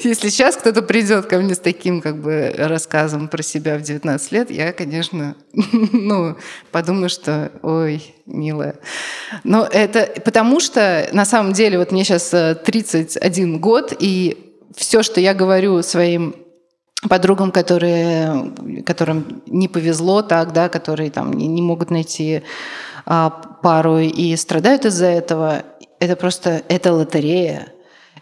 [0.03, 4.31] если сейчас кто-то придет ко мне с таким как бы рассказом про себя в 19
[4.31, 6.37] лет, я, конечно, ну,
[6.71, 8.75] подумаю, что ой, милая.
[9.43, 14.37] Но это потому что на самом деле вот мне сейчас 31 э, год, и
[14.75, 16.35] все, что я говорю своим
[17.07, 18.53] подругам, которые,
[18.85, 22.43] которым не повезло так, да, которые там не, не могут найти
[23.05, 25.63] а, пару и страдают из-за этого,
[25.99, 27.67] это просто это лотерея.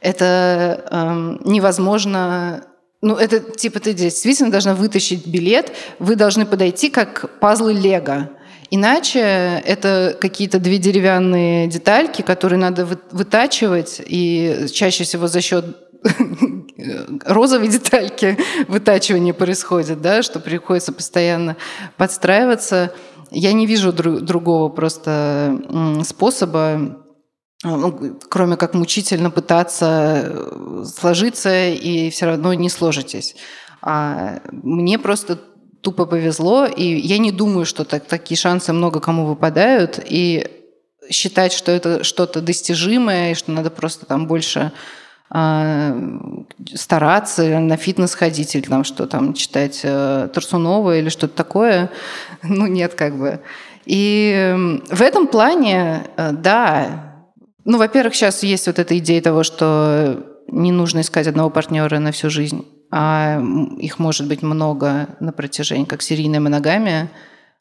[0.02, 2.65] Это эм, невозможно
[3.04, 8.30] ну, это типа ты действительно должна вытащить билет, вы должны подойти как пазлы Лего.
[8.72, 15.65] Иначе это какие-то две деревянные детальки, которые надо вытачивать, и чаще всего за счет
[17.26, 21.56] розовые детальки вытачивания происходит, да, что приходится постоянно
[21.98, 22.93] подстраиваться.
[23.32, 25.60] Я не вижу дру- другого просто
[26.04, 27.00] способа,
[27.63, 33.36] ну, кроме как мучительно пытаться э, сложиться и все равно не сложитесь.
[33.82, 35.39] А мне просто
[35.82, 40.48] тупо повезло, и я не думаю, что так, такие шансы много кому выпадают, и
[41.10, 44.72] считать, что это что-то достижимое, и что надо просто там больше
[46.76, 51.89] стараться на фитнес ходить или там что там читать э, Тарсунова или что-то такое.
[52.43, 53.39] Ну нет, как бы.
[53.86, 54.54] И
[54.89, 57.26] в этом плане, э, да,
[57.65, 62.12] ну, во-первых, сейчас есть вот эта идея того, что не нужно искать одного партнера на
[62.12, 63.41] всю жизнь, а
[63.80, 67.10] их может быть много на протяжении, как серийная моногамия–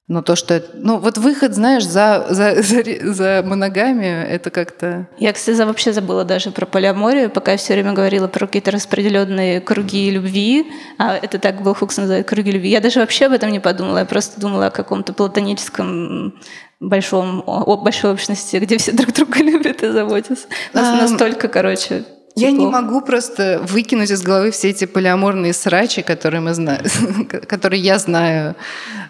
[0.08, 0.62] но то, что...
[0.74, 2.82] Ну, вот выход, знаешь, за, за, за,
[3.14, 5.08] за моногамию, это как-то...
[5.18, 9.60] Я, кстати, вообще забыла даже про полиаморию, пока я все время говорила про какие-то распределенные
[9.60, 12.68] круги любви, а это так был Хукс называет круги любви.
[12.68, 16.34] Я даже вообще об этом не подумала, я просто думала о каком-то платоническом
[16.80, 20.48] большом, о большой общности, где все друг друга любят и заботятся.
[20.74, 22.04] А, настолько, короче,
[22.34, 26.84] я не могу просто выкинуть из головы все эти полиаморные срачи, которые мы знаем,
[27.46, 28.56] которые я знаю,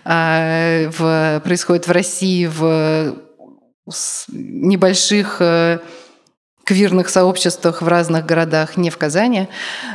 [0.04, 3.16] а, в, происходят в России в
[4.28, 5.80] небольших э,
[6.64, 9.48] квирных сообществах в разных городах, не в Казани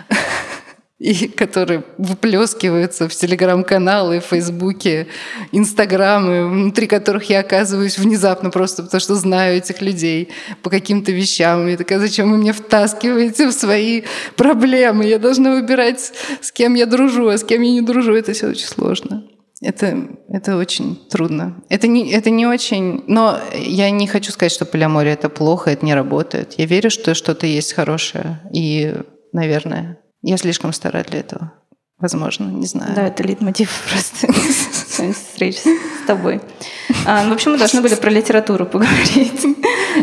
[0.99, 5.07] и которые выплескиваются в телеграм-каналы, фейсбуке,
[5.51, 10.29] инстаграмы, внутри которых я оказываюсь внезапно просто потому, что знаю этих людей
[10.63, 11.67] по каким-то вещам.
[11.67, 14.03] И такая, зачем вы меня втаскиваете в свои
[14.35, 15.05] проблемы?
[15.05, 18.15] Я должна выбирать, с кем я дружу, а с кем я не дружу.
[18.15, 19.23] Это все очень сложно.
[19.61, 21.63] Это, это очень трудно.
[21.69, 23.03] Это не, это не очень...
[23.07, 26.55] Но я не хочу сказать, что полиамория— это плохо, это не работает.
[26.57, 28.39] Я верю, что что-то есть хорошее.
[28.53, 28.95] И,
[29.31, 29.99] наверное,
[30.29, 31.53] я слишком стара для этого.
[31.99, 32.93] Возможно, не знаю.
[32.95, 36.41] Да, это лид-мотив просто встреч с тобой.
[37.05, 39.57] А, ну, в общем, мы должны были про литературу поговорить.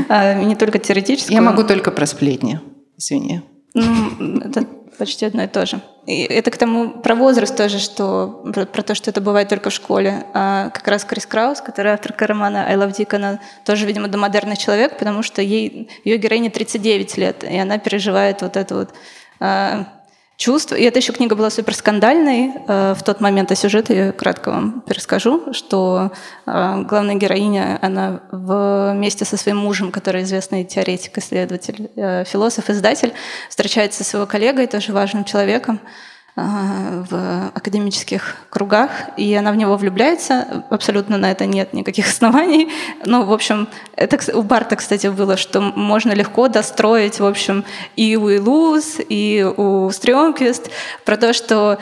[0.09, 1.33] А, не только теоретически.
[1.33, 2.61] Я могу только про сплетни.
[2.97, 3.43] Извини.
[3.75, 4.67] Ну, это
[4.99, 5.81] почти одно и то же.
[6.07, 9.71] И это к тому про возраст тоже, что про, про то, что это бывает только
[9.71, 10.25] в школе.
[10.33, 14.57] А как раз Крис Краус, который авторка романа «I Love Dick», она тоже, видимо, домодерный
[14.57, 18.95] человек, потому что ей, ее героине 39 лет, и она переживает вот это вот
[19.41, 19.94] а,
[20.37, 20.73] чувств.
[20.73, 24.51] И эта еще книга была супер скандальной э, в тот момент, а сюжет я кратко
[24.51, 26.13] вам перескажу, что
[26.47, 33.13] э, главная героиня, она вместе со своим мужем, который известный теоретик, исследователь, э, философ, издатель,
[33.49, 35.81] встречается со своего коллегой, тоже важным человеком,
[36.37, 40.65] в академических кругах, и она в него влюбляется.
[40.69, 42.71] Абсолютно на это нет никаких оснований.
[43.05, 48.17] Ну, в общем, это у Барта, кстати, было, что можно легко достроить, в общем, и
[48.17, 50.71] у Илуз, и у Стрёмквист
[51.05, 51.79] про то, что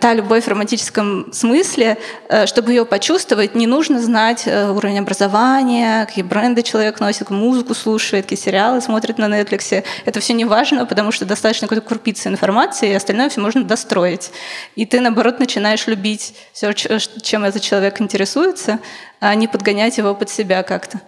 [0.00, 6.06] та любовь в романтическом смысле, э, чтобы ее почувствовать, не нужно знать э, уровень образования,
[6.06, 9.84] какие бренды человек носит, музыку слушает, какие сериалы смотрит на Netflix.
[10.04, 13.88] Это все не важно, потому что достаточно какой-то крупицы информации, и остальное все можно достроить
[13.88, 14.30] строить.
[14.76, 18.78] И ты, наоборот, начинаешь любить все, чем этот человек интересуется,
[19.20, 21.00] а не подгонять его под себя как-то.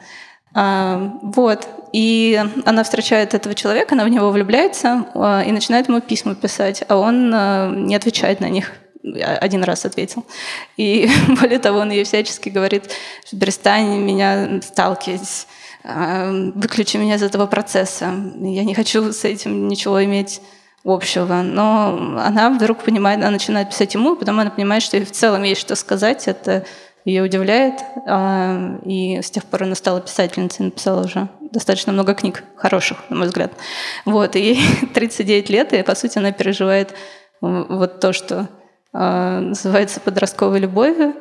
[0.55, 1.69] А, вот.
[1.93, 6.85] И она встречает этого человека, она в него влюбляется а, и начинает ему письма писать,
[6.89, 8.73] а он а, не отвечает на них
[9.03, 10.27] один раз ответил.
[10.77, 11.09] И
[11.41, 12.91] более того, он ей всячески говорит,
[13.27, 15.47] что перестань меня сталкивать,
[15.83, 18.13] выключи меня из этого процесса.
[18.37, 20.43] Я не хочу с этим ничего иметь
[20.85, 21.43] общего.
[21.43, 25.43] Но она вдруг понимает, она начинает писать ему, потом она понимает, что ей в целом
[25.43, 26.27] есть что сказать.
[26.29, 26.65] Это
[27.05, 27.83] ее удивляет.
[28.07, 33.17] А, и с тех пор она стала писательницей, написала уже достаточно много книг, хороших, на
[33.17, 33.53] мой взгляд.
[34.05, 34.61] Вот, и ей
[34.95, 36.95] 39 лет, и, по сути, она переживает
[37.41, 38.49] вот то, что
[38.93, 41.15] а, называется подростковой любовью.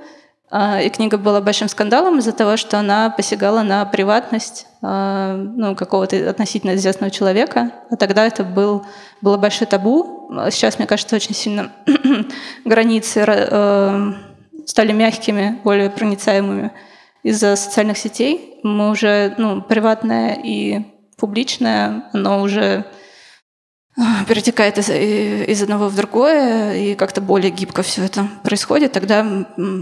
[0.51, 6.29] А, и книга была большим скандалом из-за того, что она посягала на приватность ну, какого-то
[6.29, 7.71] относительно известного человека.
[7.91, 8.85] А тогда это был,
[9.21, 10.31] было большое табу.
[10.49, 11.73] Сейчас, мне кажется, очень сильно
[12.65, 13.25] границы
[14.69, 16.71] стали мягкими, более проницаемыми
[17.23, 18.59] из-за социальных сетей.
[18.61, 20.85] Мы уже, ну, приватное и
[21.17, 22.85] публичное, оно уже
[23.97, 28.91] а, перетекает из, из одного в другое, и как-то более гибко все это происходит.
[28.91, 29.25] Тогда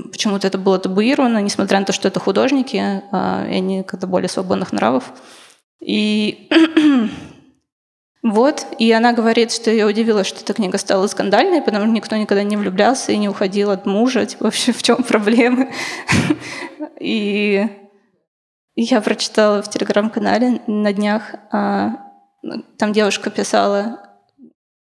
[0.10, 4.30] почему-то это было табуировано, несмотря на то, что это художники, а, и они как-то более
[4.30, 5.12] свободных нравов.
[5.82, 6.48] И
[8.24, 12.16] Вот, и она говорит, что ее удивило, что эта книга стала скандальной, потому что никто
[12.16, 15.72] никогда не влюблялся и не уходил от мужа, типа вообще в чем проблемы.
[17.00, 17.70] И
[18.76, 21.92] я прочитала в телеграм-канале на днях, а,
[22.78, 24.00] там девушка писала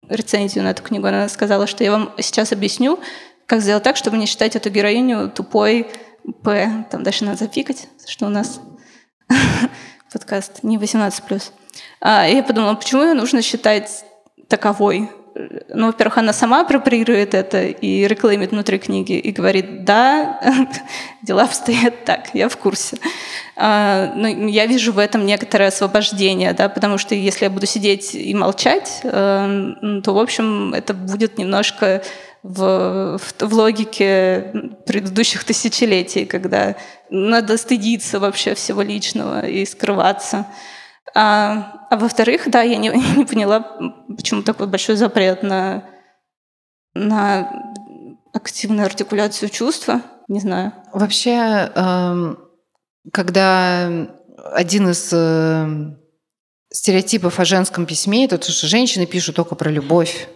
[0.09, 2.99] рецензию на эту книгу, она сказала, что я вам сейчас объясню,
[3.47, 5.87] как сделать так, чтобы не считать эту героиню тупой
[6.43, 6.87] П.
[6.91, 8.61] Там дальше надо запикать, что у нас
[10.13, 11.43] подкаст не 18+.
[12.01, 14.05] А, я подумала, почему ее нужно считать
[14.49, 15.11] таковой?
[15.69, 20.41] Ну, во-первых, она сама апроприирует это и рекламит внутри книги, и говорит, да,
[21.23, 22.97] дела обстоят так, я в курсе.
[23.55, 28.15] А, но я вижу в этом некоторое освобождение, да, потому что если я буду сидеть
[28.15, 32.03] и молчать, э, то, в общем, это будет немножко
[32.43, 34.53] в, в, в логике
[34.87, 36.77] предыдущих тысячелетий, когда
[37.11, 40.47] надо стыдиться вообще всего личного и скрываться.
[41.15, 43.61] А, а во-вторых, да, я не, не поняла,
[44.09, 45.85] почему такой большой запрет на,
[46.95, 47.75] на
[48.33, 50.03] активную артикуляцию чувства.
[50.29, 50.73] Не знаю.
[50.93, 52.39] Вообще, эм,
[53.13, 53.89] когда
[54.53, 55.99] один из эм,
[56.73, 60.29] стереотипов о женском письме, это то, что женщины пишут только про любовь.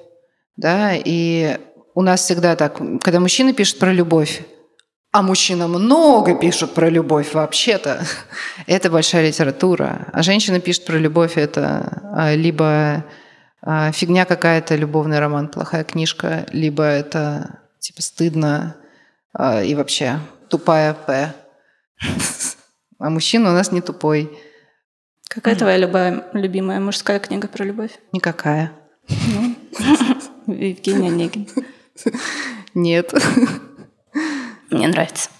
[0.56, 1.58] Да, и
[1.94, 4.42] у нас всегда так, когда мужчина пишет про любовь,
[5.12, 8.04] а мужчина много пишут про любовь вообще-то.
[8.66, 10.06] Это большая литература.
[10.12, 13.04] А женщина пишет про любовь, это а, либо
[13.62, 18.76] а, фигня какая-то, любовный роман, плохая книжка, либо это типа стыдно
[19.32, 21.34] а, и вообще тупая П.
[23.02, 24.30] А мужчина у нас не тупой.
[25.26, 27.92] Какая твоя любая, любимая мужская книга про любовь?
[28.12, 28.72] Никакая.
[29.08, 29.56] Ну,
[30.46, 31.48] Евгений Онегин.
[32.74, 33.14] Нет.
[34.70, 35.30] Мне нравится.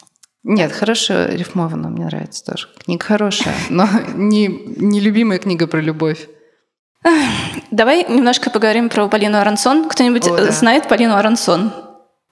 [0.42, 2.68] Нет, хорошо рифмовано, мне нравится тоже.
[2.82, 6.28] Книга хорошая, но не, не любимая книга про любовь.
[7.70, 9.88] Давай немножко поговорим про Полину Арансон.
[9.88, 10.50] Кто-нибудь О, да.
[10.50, 11.72] знает Полину Арансон?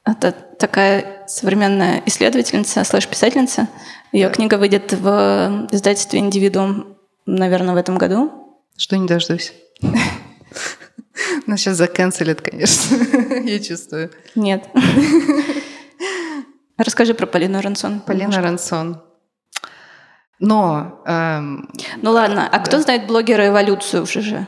[0.05, 3.69] Это такая современная исследовательница, слэш-писательница.
[4.13, 4.35] Ее да.
[4.35, 6.97] книга выйдет в издательстве «Индивидуум»,
[7.27, 8.33] наверное, в этом году.
[8.77, 9.53] Что не дождусь.
[11.47, 12.97] Нас сейчас заканцелят, конечно,
[13.45, 14.11] я чувствую.
[14.35, 14.65] Нет.
[16.79, 18.01] Расскажи про Полину Рансон.
[18.01, 19.03] Полина Рансон.
[20.39, 21.03] Но...
[21.07, 21.69] Эм,
[22.01, 22.65] ну ладно, а да.
[22.65, 24.47] кто знает блогера «Эволюцию» в ЖЖ?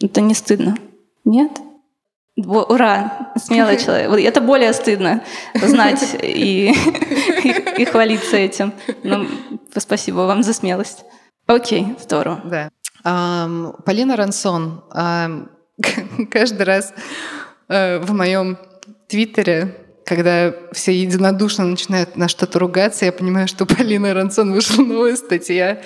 [0.00, 0.76] Это не стыдно?
[1.24, 1.50] Нет?
[2.36, 3.32] Ура!
[3.36, 4.10] Смелый человек.
[4.24, 5.24] Это более стыдно
[5.54, 8.72] знать и, и, и хвалиться этим.
[9.02, 9.26] Ну,
[9.76, 11.04] спасибо вам за смелость.
[11.46, 12.40] Окей, здорово.
[12.44, 12.70] Да.
[13.04, 14.84] Um, Полина Рансон.
[14.92, 15.48] Um,
[16.30, 16.94] каждый раз
[17.68, 18.56] uh, в моем
[19.08, 25.16] твиттере когда все единодушно начинают на что-то ругаться, я понимаю, что Полина Рансон вышла новая
[25.16, 25.80] статья.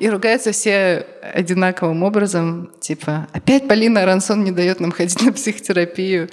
[0.00, 2.72] И ругаются все одинаковым образом.
[2.80, 6.28] Типа, опять Полина Рансон не дает нам ходить на психотерапию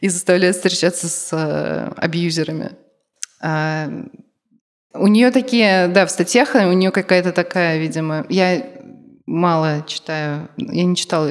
[0.00, 2.72] и заставляет встречаться с э, абьюзерами.
[3.40, 3.88] А,
[4.94, 8.64] у нее такие, да, в статьях у нее какая-то такая, видимо, я
[9.26, 11.30] мало читаю, я не читала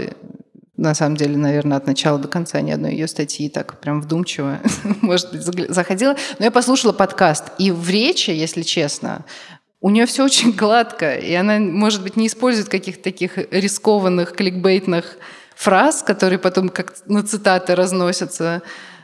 [0.82, 4.60] на самом деле, наверное, от начала до конца ни одной ее статьи так прям вдумчиво,
[5.02, 6.16] может быть, заходила.
[6.40, 9.24] Но я послушала подкаст, и в речи, если честно,
[9.80, 15.18] у нее все очень гладко, и она, может быть, не использует каких-то таких рискованных, кликбейтных
[15.56, 18.64] фраз, которые потом как на цитаты разносятся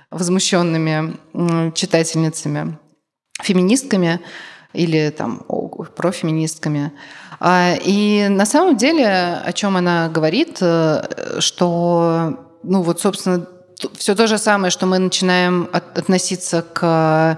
[0.09, 1.15] возмущенными
[1.73, 2.79] читательницами,
[3.41, 4.19] феминистками
[4.77, 5.43] или там
[5.95, 6.91] профеминистками.
[7.39, 9.07] А, и на самом деле,
[9.45, 13.47] о чем она говорит, э, что, ну вот, собственно,
[13.95, 17.37] все то же самое, что мы начинаем от, относиться к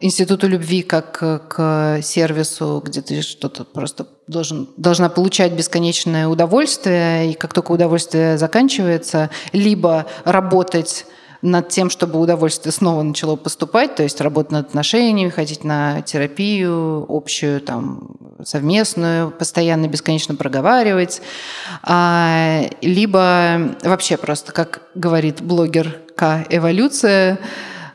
[0.00, 7.34] институту любви как к сервису, где ты что-то просто должен, должна получать бесконечное удовольствие, и
[7.34, 11.06] как только удовольствие заканчивается, либо работать
[11.44, 17.04] над тем, чтобы удовольствие снова начало поступать, то есть работать над отношениями, ходить на терапию
[17.06, 21.20] общую, там, совместную, постоянно, бесконечно проговаривать,
[21.82, 27.38] а, либо вообще просто, как говорит блогер К «Эволюция»,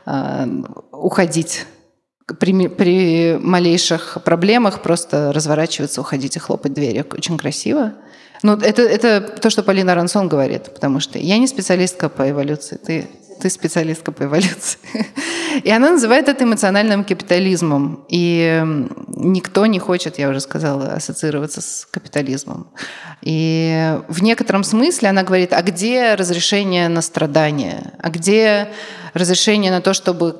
[0.06, 0.48] а,
[0.92, 1.66] уходить
[2.38, 7.04] при, при малейших проблемах просто разворачиваться, уходить и хлопать дверью.
[7.10, 7.94] Очень красиво.
[8.44, 12.76] Ну, это, это то, что Полина Рансон говорит, потому что я не специалистка по эволюции,
[12.76, 13.08] ты
[13.40, 14.78] ты специалистка по эволюции.
[15.64, 18.04] И она называет это эмоциональным капитализмом.
[18.08, 18.62] И
[19.08, 22.68] никто не хочет, я уже сказала, ассоциироваться с капитализмом.
[23.22, 27.94] И в некотором смысле она говорит, а где разрешение на страдания?
[27.98, 28.68] А где
[29.14, 30.36] разрешение на то, чтобы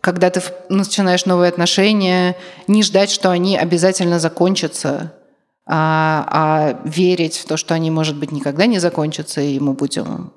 [0.00, 2.36] когда ты начинаешь новые отношения,
[2.66, 5.14] не ждать, что они обязательно закончатся,
[5.66, 10.34] а, а верить в то, что они, может быть, никогда не закончатся, и мы будем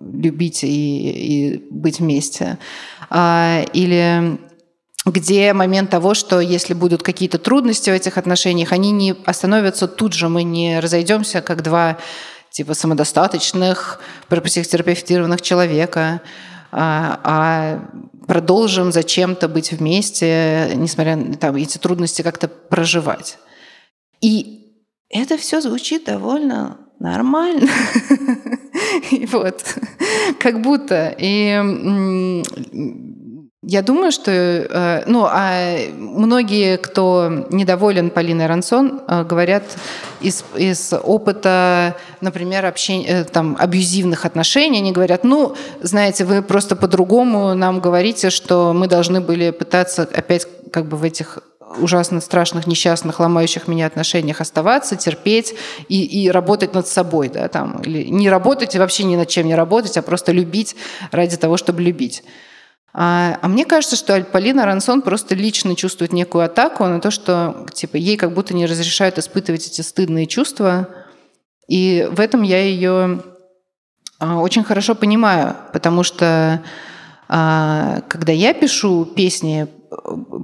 [0.00, 2.58] любить и, и быть вместе.
[3.10, 4.38] А, или
[5.04, 10.12] где момент того, что если будут какие-то трудности в этих отношениях, они не остановятся тут
[10.12, 11.98] же, мы не разойдемся как два
[12.50, 16.20] типа самодостаточных, психотерапевтированных человека,
[16.70, 17.90] а, а
[18.26, 23.38] продолжим зачем-то быть вместе, несмотря на там, эти трудности как-то проживать.
[24.20, 27.68] И это все звучит довольно нормально.
[29.32, 29.64] Вот,
[30.38, 31.14] как будто.
[31.18, 32.42] И
[33.64, 39.62] я думаю, что, э, ну, а многие, кто недоволен Полиной Рансон, э, говорят
[40.20, 46.74] из, из опыта, например, общения, э, там, абьюзивных отношений, они говорят, ну, знаете, вы просто
[46.74, 51.38] по-другому нам говорите, что мы должны были пытаться опять как бы в этих
[51.78, 55.54] ужасно страшных, несчастных, ломающих меня отношениях оставаться, терпеть
[55.88, 59.46] и, и работать над собой, да, там, или не работать и вообще ни над чем
[59.46, 60.76] не работать, а просто любить
[61.10, 62.22] ради того, чтобы любить.
[62.94, 67.66] А, а мне кажется, что Полина Рансон просто лично чувствует некую атаку на то, что
[67.72, 70.88] типа, ей как будто не разрешают испытывать эти стыдные чувства.
[71.68, 73.22] И в этом я ее
[74.18, 76.62] а, очень хорошо понимаю, потому что
[77.28, 79.68] а, когда я пишу песни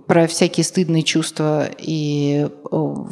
[0.07, 1.68] про всякие стыдные чувства.
[1.78, 3.11] И в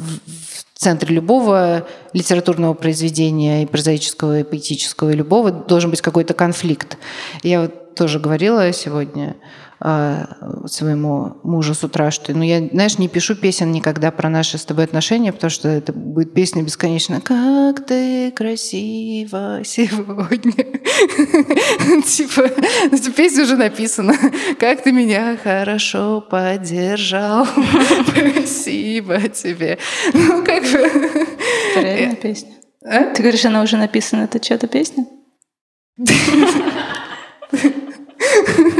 [0.75, 6.97] центре любого литературного произведения, и прозаического, и поэтического, и любого, должен быть какой-то конфликт.
[7.43, 9.35] Я вот тоже говорила сегодня
[9.79, 14.65] своему мужу с утра, что, ну, я, знаешь, не пишу песен никогда про наши с
[14.65, 20.51] тобой отношения, потому что это будет песня бесконечно «Как ты красиво сегодня».
[22.05, 22.49] Типа,
[22.91, 24.15] эта песня уже написана.
[24.59, 27.45] «Как ты меня хорошо поддержал».
[28.07, 29.77] Спасибо тебе.
[30.13, 30.91] Ну, как бы...
[31.75, 32.53] Это песня?
[32.83, 33.13] А?
[33.13, 34.23] Ты говоришь, она уже написана.
[34.23, 35.05] Это что-то песня?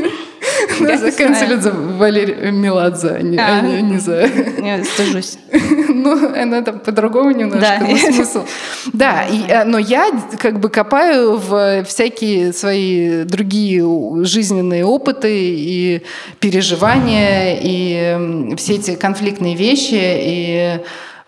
[0.88, 4.22] Нас заканчивают за Валерию Меладзе, а не, а, а не за...
[4.22, 5.38] Я стыжусь.
[5.90, 8.12] ну, она там по-другому немножко, да.
[8.14, 8.46] смысл.
[8.94, 13.84] Да, и, э, но я как бы копаю в всякие свои другие
[14.24, 16.04] жизненные опыты и
[16.40, 20.80] переживания, и все эти конфликтные вещи, и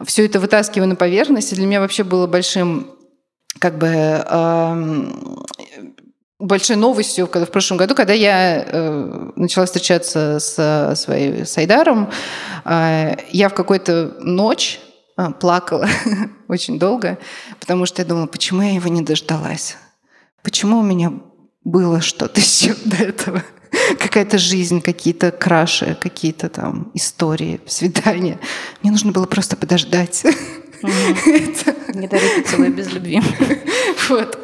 [0.06, 1.54] все это вытаскиваю на поверхность.
[1.54, 2.88] И для меня вообще было большим
[3.60, 3.88] как бы
[6.40, 12.10] большой новостью когда, в прошлом году, когда я э, начала встречаться с своим Сайдаром,
[12.66, 14.80] э, я в какую-то ночь
[15.18, 15.88] э, плакала
[16.48, 17.20] очень долго,
[17.60, 19.78] потому что я думала, почему я его не дождалась?
[20.42, 21.12] Почему у меня
[21.66, 23.44] было что-то еще до этого?
[24.00, 28.40] Какая-то жизнь, какие-то краши, какие-то там истории, свидания.
[28.82, 30.24] Мне нужно было просто подождать.
[31.94, 33.22] Не дарите поцелуй без любви.
[34.10, 34.38] Вот.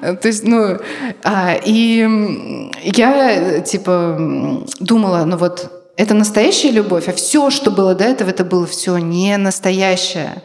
[0.00, 0.78] То есть, ну,
[1.22, 8.04] а, и я, типа, думала, ну вот, это настоящая любовь, а все, что было до
[8.04, 10.42] этого, это было все не настоящее.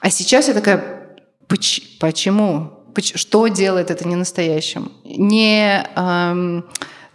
[0.00, 0.84] А сейчас я такая,
[1.48, 2.70] почему?
[3.14, 4.92] Что делает это не настоящим?
[5.04, 5.84] Не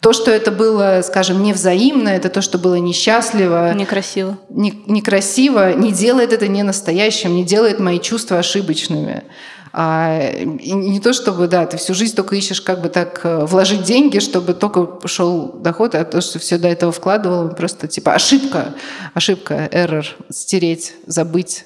[0.08, 3.74] то, что это было, скажем, невзаимно, это то, что было несчастливо.
[3.74, 4.38] Некрасиво.
[4.48, 9.26] Не, некрасиво, не делает это не настоящим, не делает мои чувства ошибочными.
[9.74, 13.44] А, и не то, чтобы, да, ты всю жизнь только ищешь как бы так э,
[13.44, 18.14] вложить деньги, чтобы только пошел доход, а то, что все до этого вкладывал, просто типа
[18.14, 18.76] ошибка,
[19.14, 21.66] ошибка, error, стереть, забыть.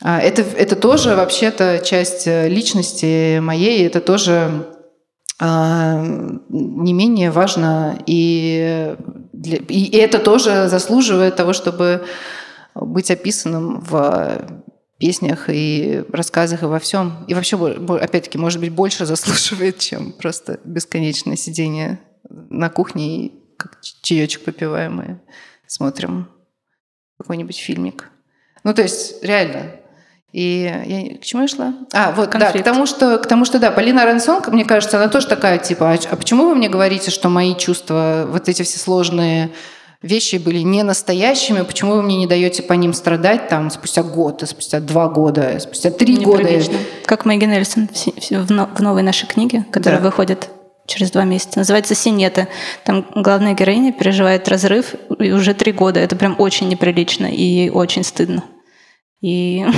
[0.00, 4.64] А, это, это тоже вообще-то часть э, личности моей, это тоже
[5.40, 8.96] не менее важно и
[9.32, 9.58] для...
[9.58, 12.06] И это тоже заслуживает того, чтобы
[12.74, 14.62] быть описанным в
[14.98, 17.24] песнях и рассказах и во всем.
[17.26, 23.80] И вообще, опять-таки, может быть, больше заслуживает, чем просто бесконечное сидение на кухне и как
[23.80, 25.16] чаечек попиваем и
[25.66, 26.28] смотрим
[27.18, 28.10] какой-нибудь фильмик.
[28.62, 29.72] Ну, то есть, реально.
[30.34, 31.74] И я, к чему я шла?
[31.92, 32.54] А, вот, Конфликт.
[32.56, 35.58] да, к тому, что, к тому, что, да, Полина Ренсон, мне кажется, она тоже такая,
[35.58, 39.50] типа, а, а почему вы мне говорите, что мои чувства, вот эти все сложные
[40.02, 44.42] вещи были не настоящими, почему вы мне не даете по ним страдать там спустя год,
[44.44, 46.48] спустя два года, спустя три года?
[47.06, 47.88] Как Мэгги Нельсон
[48.30, 50.06] в новой нашей книге, которая да.
[50.06, 50.48] выходит
[50.86, 51.60] через два месяца.
[51.60, 52.48] Называется «Синета».
[52.84, 56.00] Там главная героиня переживает разрыв и уже три года.
[56.00, 58.42] Это прям очень неприлично и очень стыдно.
[59.20, 59.64] И...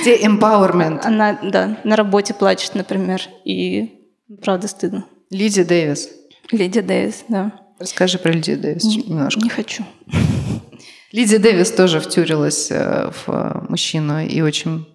[0.00, 1.00] Где empowerment?
[1.04, 4.06] Она, да, на работе плачет, например, и
[4.42, 5.04] правда стыдно.
[5.30, 6.10] Лидия Дэвис.
[6.50, 7.52] Лидия Дэвис, да.
[7.78, 9.40] Расскажи про Лидию Дэвис не, немножко.
[9.40, 9.84] Не хочу.
[11.12, 14.86] Лидия Дэвис тоже втюрилась э, в мужчину и очень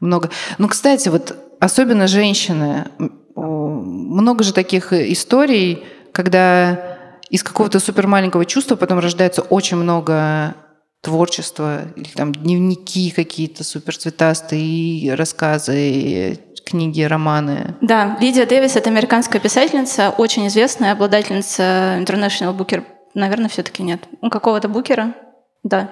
[0.00, 0.30] много.
[0.58, 2.86] Ну, кстати, вот особенно женщины,
[3.34, 6.98] много же таких историй, когда
[7.30, 10.54] из какого-то супер маленького чувства потом рождается очень много
[11.00, 17.76] творчества, или там дневники какие-то супер цветастые, рассказы, книги, романы.
[17.80, 22.84] Да, Лидия Дэвис— это американская писательница, очень известная, обладательница International Booker.
[23.14, 24.02] Наверное, все таки нет.
[24.20, 25.14] У какого-то букера,
[25.62, 25.90] да.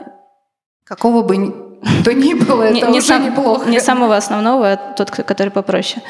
[0.85, 1.66] Какого бы
[2.05, 3.69] то ни было, это не, не уже сам, неплохо.
[3.69, 6.03] Не самого основного, а тот, который попроще.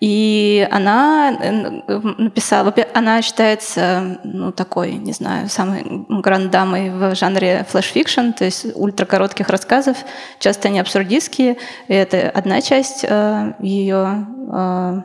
[0.00, 7.94] И она э, написала, она считается, ну, такой, не знаю, самой гранд-дамой в жанре flash
[7.94, 9.96] fiction, то есть ультракоротких рассказов,
[10.38, 11.56] часто они абсурдистские.
[11.88, 15.02] И это одна часть э, ее э,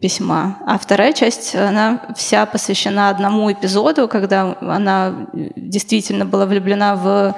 [0.00, 0.58] письма.
[0.66, 7.36] А вторая часть, она вся посвящена одному эпизоду, когда она действительно была влюблена в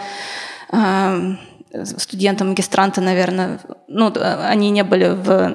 [0.73, 1.37] э,
[1.85, 5.49] студенты, магистранты, наверное, ну, они не были в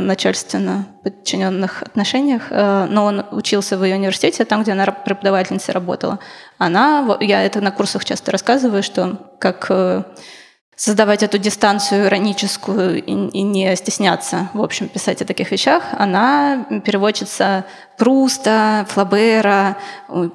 [0.00, 6.18] начальственно подчиненных отношениях, э, но он учился в ее университете, там, где она преподавательницей работала.
[6.58, 10.02] Она, я это на курсах часто рассказываю, что как э,
[10.80, 15.84] создавать эту дистанцию ироническую и, и не стесняться, в общем, писать о таких вещах.
[15.92, 17.66] Она переводчица
[18.00, 19.76] Пруста, Флабера.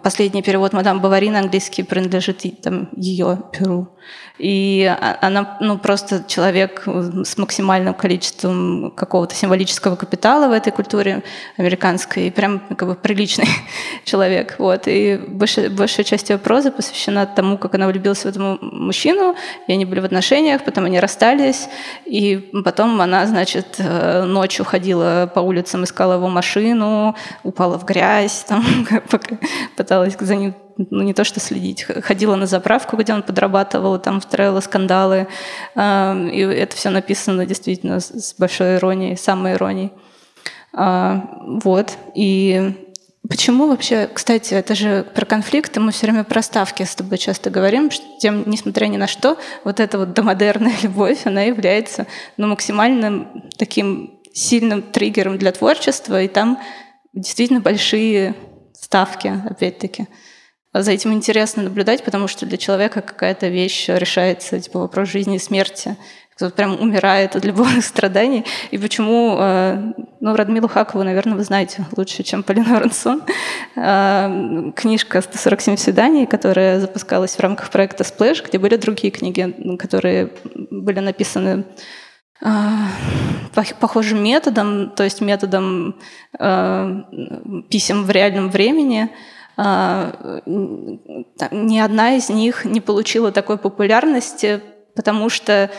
[0.03, 3.89] Последний перевод «Мадам Бавари» на английский принадлежит там, ее перу.
[4.37, 11.23] И она ну, просто человек с максимальным количеством какого-то символического капитала в этой культуре
[11.57, 13.47] американской, и прям как бы приличный
[14.03, 14.55] человек.
[14.59, 14.83] Вот.
[14.87, 19.35] И большая, большая часть ее прозы посвящена тому, как она влюбилась в этого мужчину,
[19.67, 21.69] и они были в отношениях, потом они расстались,
[22.05, 27.15] и потом она, значит, э, ночью ходила по улицам, искала его машину,
[27.55, 28.65] упала в грязь, там,
[29.77, 34.17] пыталась за ним ну не то что следить, ходила на заправку, где он подрабатывал, там
[34.17, 35.27] устраивала скандалы,
[35.73, 39.93] и это все написано действительно с большой иронией, самой иронией.
[40.73, 42.75] А, вот, и
[43.27, 47.49] Почему вообще, кстати, это же про конфликты, мы все время про ставки с тобой часто
[47.49, 52.05] говорим, что тем, несмотря ни на что, вот эта вот домодерная любовь, она является
[52.37, 56.59] ну, максимальным таким сильным триггером для творчества, и там
[57.15, 58.35] действительно большие
[58.73, 60.07] ставки, опять-таки
[60.81, 65.39] за этим интересно наблюдать, потому что для человека какая-то вещь решается, типа вопрос жизни и
[65.39, 65.95] смерти.
[66.35, 68.43] Кто-то прям умирает от любовных страданий.
[68.71, 73.23] И почему, э, ну, Радмилу Хакову, наверное, вы знаете лучше, чем Полина Рансон.
[73.77, 80.31] Э, книжка «147 свиданий», которая запускалась в рамках проекта Splash, где были другие книги, которые
[80.53, 81.63] были написаны
[83.79, 85.95] похожим методом, то есть методом
[87.69, 89.09] писем в реальном времени–
[89.57, 90.41] а,
[91.51, 94.61] ни одна из них не получила такой популярности,
[94.95, 95.71] потому что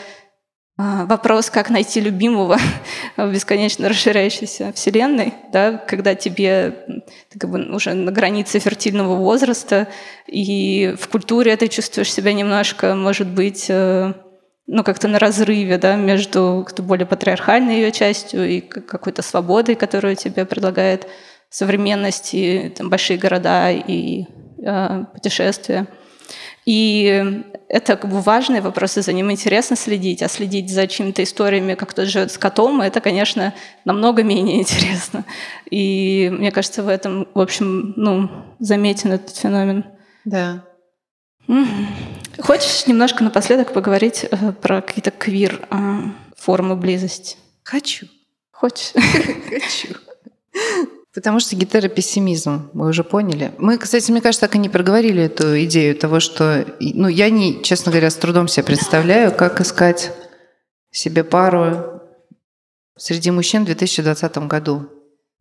[0.79, 2.57] а, вопрос, как найти любимого
[3.17, 9.87] в бесконечно расширяющейся вселенной, да, когда тебе ты как бы уже на границе фертильного возраста,
[10.25, 14.13] и в культуре ты чувствуешь себя немножко, может быть, э,
[14.67, 20.45] ну, как-то на разрыве, да, между более патриархальной ее частью и какой-то свободой, которую тебе
[20.45, 21.07] предлагает
[21.49, 24.25] современности, там, большие города и
[24.61, 25.87] э, путешествия.
[26.65, 31.23] И это как бы важный вопрос, и за ним интересно следить, а следить за чьими-то
[31.23, 33.53] историями, как кто живет с котом, это, конечно,
[33.85, 35.23] намного менее интересно.
[35.71, 39.85] И мне кажется, в этом, в общем, ну, заметен этот феномен.
[40.25, 40.65] Да.
[42.39, 45.75] Хочешь немножко напоследок поговорить э, про какие-то квир э,
[46.35, 47.37] формы близости?
[47.63, 48.07] Хочу.
[48.51, 48.93] Хочешь?
[49.49, 49.95] Хочу.
[51.13, 53.51] Потому что гетеропессимизм, мы уже поняли.
[53.57, 56.65] Мы, кстати, мне кажется, так и не проговорили эту идею того, что...
[56.79, 60.11] Ну, я не, честно говоря, с трудом себе представляю, как искать
[60.91, 62.01] себе пару
[62.97, 64.89] среди мужчин в 2020 году.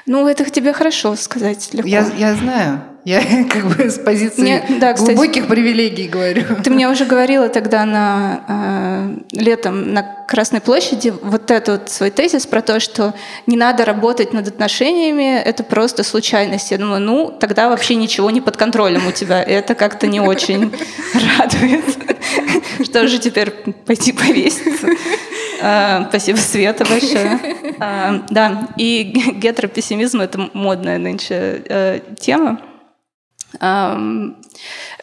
[0.04, 1.88] Ну, это тебе хорошо сказать легко.
[1.88, 2.80] Я, я знаю.
[3.06, 3.20] Я
[3.50, 6.42] как бы с позиции мне, да, кстати, глубоких привилегий говорю.
[6.64, 12.46] Ты мне уже говорила тогда на э, летом на Красной площади вот этот свой тезис
[12.46, 13.14] про то, что
[13.46, 16.72] не надо работать над отношениями, это просто случайность.
[16.72, 19.40] Я думаю, ну, тогда вообще ничего не под контролем у тебя.
[19.44, 20.72] И это как-то не очень
[21.38, 21.84] радует.
[22.84, 24.88] Что же теперь пойти повеситься?
[25.62, 27.40] А, спасибо, Света, большое.
[27.80, 29.02] А, да, и
[29.36, 32.60] гетеропессимизм— это модная нынче э, тема.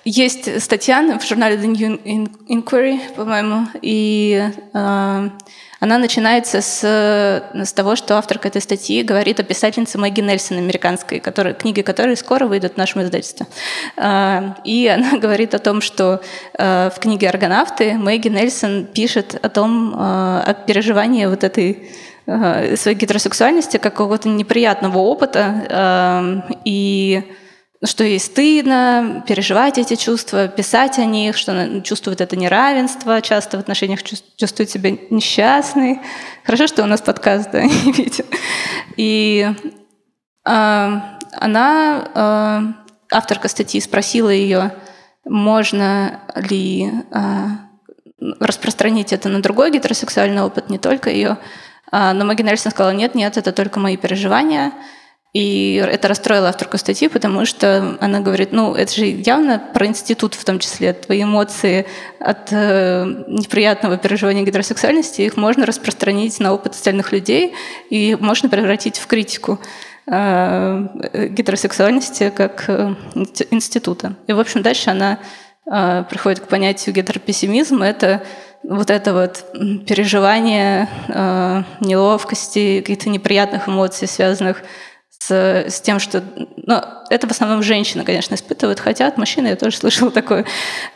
[0.06, 5.30] Есть статья в журнале The New Inquiry, по-моему, и э,
[5.84, 6.82] она начинается с,
[7.54, 12.16] с того, что авторка этой статьи говорит о писательнице Мэгги Нельсон, американской, который, книги которой
[12.16, 13.48] скоро выйдут в нашем издательстве.
[13.98, 16.22] Э, и она говорит о том, что
[16.54, 21.90] э, в книге «Аргонавты» Мэгги Нельсон пишет о том, о переживании вот этой
[22.26, 26.46] своей гетеросексуальности как какого-то неприятного опыта.
[26.64, 27.22] И
[27.86, 33.58] что ей стыдно переживать эти чувства, писать о них, что она чувствует это неравенство, часто
[33.58, 36.00] в отношениях чувствует себя несчастной.
[36.46, 38.26] Хорошо, что у нас подкаст, да, не видит.
[38.96, 39.50] И
[40.46, 41.00] э,
[41.34, 42.74] она,
[43.12, 44.74] э, авторка статьи, спросила ее,
[45.26, 47.46] можно ли э,
[48.40, 51.38] распространить это на другой гетеросексуальный опыт, не только ее.
[51.92, 54.72] Но Маги сказала, нет, нет, это только мои переживания.
[55.34, 60.36] И это расстроило авторку статьи, потому что она говорит, ну, это же явно про институт
[60.36, 60.94] в том числе.
[60.94, 61.88] Твои эмоции
[62.20, 67.56] от э, неприятного переживания гетеросексуальности, их можно распространить на опыт остальных людей
[67.90, 69.60] и можно превратить в критику
[70.06, 72.94] э, гетеросексуальности как э,
[73.50, 74.14] института.
[74.28, 75.18] И, в общем, дальше она
[75.66, 77.82] э, приходит к понятию гетеропессимизм.
[77.82, 78.22] Это
[78.62, 79.46] вот это вот
[79.88, 84.66] переживание э, неловкости, каких-то неприятных эмоций, связанных с,
[85.30, 86.24] с тем, что...
[86.58, 89.18] Ну, это в основном женщины, конечно, испытывают, хотят.
[89.18, 90.46] Мужчины, я тоже слышала такое,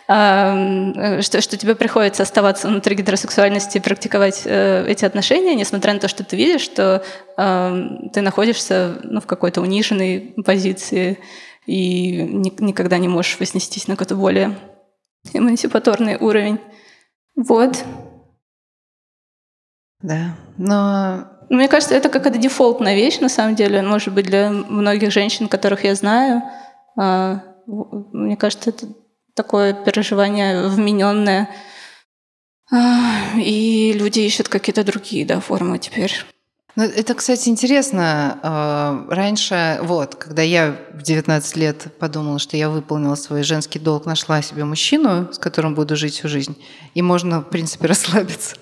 [0.07, 5.99] э, что, что тебе приходится оставаться внутри гетеросексуальности и практиковать э, эти отношения, несмотря на
[5.99, 7.03] то, что ты видишь, что
[7.37, 7.81] э,
[8.13, 11.19] ты находишься ну, в какой-то униженной позиции
[11.65, 14.57] и ни, никогда не можешь вознестись на какой-то более
[15.33, 16.59] эмансипаторный уровень.
[17.35, 17.83] Вот.
[20.01, 23.81] Да, но мне кажется, это какая-то дефолтная вещь, на самом деле.
[23.81, 26.43] Может быть, для многих женщин, которых я знаю.
[26.97, 28.87] А, мне кажется, это
[29.33, 31.49] такое переживание вмененное.
[32.71, 36.13] А, и люди ищут какие-то другие да, формы теперь.
[36.75, 38.39] Ну, это, кстати, интересно.
[38.43, 44.05] А, раньше, вот, когда я в 19 лет подумала, что я выполнила свой женский долг,
[44.05, 46.61] нашла себе мужчину, с которым буду жить всю жизнь,
[46.93, 48.57] и можно, в принципе, расслабиться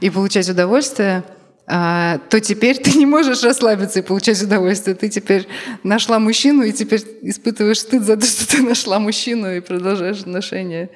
[0.00, 1.22] и получать удовольствие–
[1.66, 4.94] то теперь ты не можешь расслабиться и получать удовольствие.
[4.94, 5.48] Ты теперь
[5.82, 10.90] нашла мужчину и теперь испытываешь стыд за то, что ты нашла мужчину и продолжаешь отношения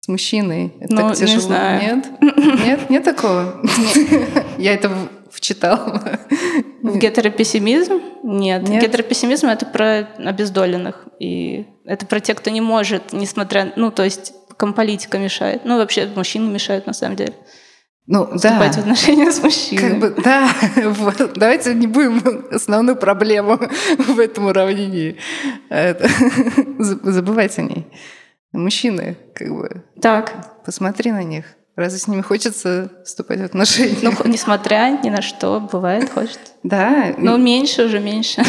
[0.00, 0.72] с мужчиной.
[0.80, 1.34] Это ну, так тяжело.
[1.34, 1.82] Не знаю.
[1.82, 2.06] Нет?
[2.64, 2.90] Нет?
[2.90, 3.62] Нет такого?
[4.58, 4.90] Я это
[5.30, 6.18] вчитала.
[6.82, 8.02] В гетеропессимизм?
[8.22, 8.68] Нет.
[8.68, 8.82] Нет.
[8.82, 11.06] Гетеропессимизм— это про обездоленных.
[11.20, 13.72] И это про тех, кто не может, несмотря...
[13.76, 15.64] Ну, то есть комполитика мешает.
[15.64, 17.34] Ну, вообще мужчины мешают, на самом деле
[18.06, 18.78] ну, вступать да.
[18.78, 19.90] в отношения с мужчиной.
[19.90, 21.32] Как бы, да, вот.
[21.34, 23.60] давайте не будем основную проблему
[23.98, 25.16] в этом уравнении.
[25.68, 26.08] Это,
[26.78, 27.86] забывать о ней.
[28.52, 29.84] Мужчины, как бы.
[30.00, 30.64] Так.
[30.64, 31.44] Посмотри на них.
[31.74, 33.96] Разве с ними хочется вступать в отношения?
[34.02, 36.40] Ну, несмотря ни на что, бывает, хочет.
[36.62, 37.14] Да.
[37.16, 38.42] Но меньше уже меньше.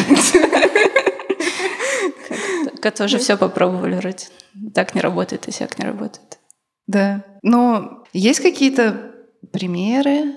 [2.82, 4.26] Как тоже все попробовали вроде.
[4.74, 6.38] Так не работает, и всяк не работает.
[6.86, 7.24] Да.
[7.42, 9.13] Но есть какие-то
[9.52, 10.34] примеры.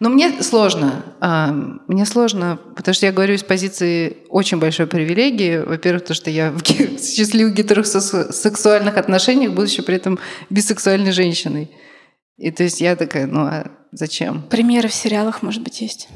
[0.00, 1.04] Но мне сложно.
[1.20, 1.52] А,
[1.86, 5.58] мне сложно, потому что я говорю из позиции очень большой привилегии.
[5.58, 10.18] Во-первых, то, что я в счастливых гетеросексуальных отношениях, будучи при этом
[10.50, 11.70] бисексуальной женщиной.
[12.38, 14.42] И то есть я такая, ну а зачем?
[14.42, 16.08] Примеры в сериалах, может быть, есть.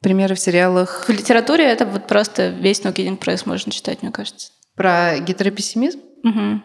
[0.00, 1.04] Примеры в сериалах.
[1.08, 4.52] В литературе это вот просто весь No Kidding Press можно читать, мне кажется.
[4.76, 5.98] Про гетеропессимизм?
[6.22, 6.62] Угу.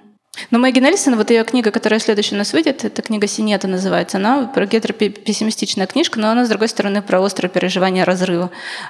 [0.49, 4.17] Но Мэгги Нельсон, вот ее книга, которая следующая у нас выйдет, это книга «Синета» называется.
[4.17, 8.49] Она про гетеропессимистичная книжка, но она, с другой стороны, про острое переживание разрыва.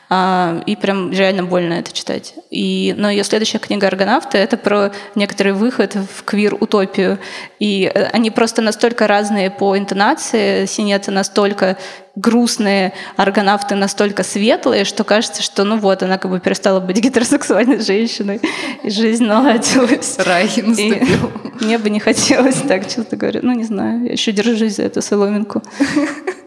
[0.10, 2.34] А, и прям реально больно это читать.
[2.50, 7.20] И, но ее следующая книга «Аргонавты»— это про некоторый выход в квир-утопию.
[7.60, 10.66] И э, они просто настолько разные по интонации.
[10.66, 11.78] «Синета» настолько
[12.16, 17.80] грустные аргонавты настолько светлые, что кажется, что ну вот, она как бы перестала быть гетеросексуальной
[17.80, 18.42] женщиной,
[18.84, 20.18] и жизнь наладилась.
[20.20, 21.32] Рай наступил.
[21.60, 23.40] И мне бы не хотелось так, честно говоря.
[23.42, 25.64] Ну, не знаю, я еще держусь за эту соломинку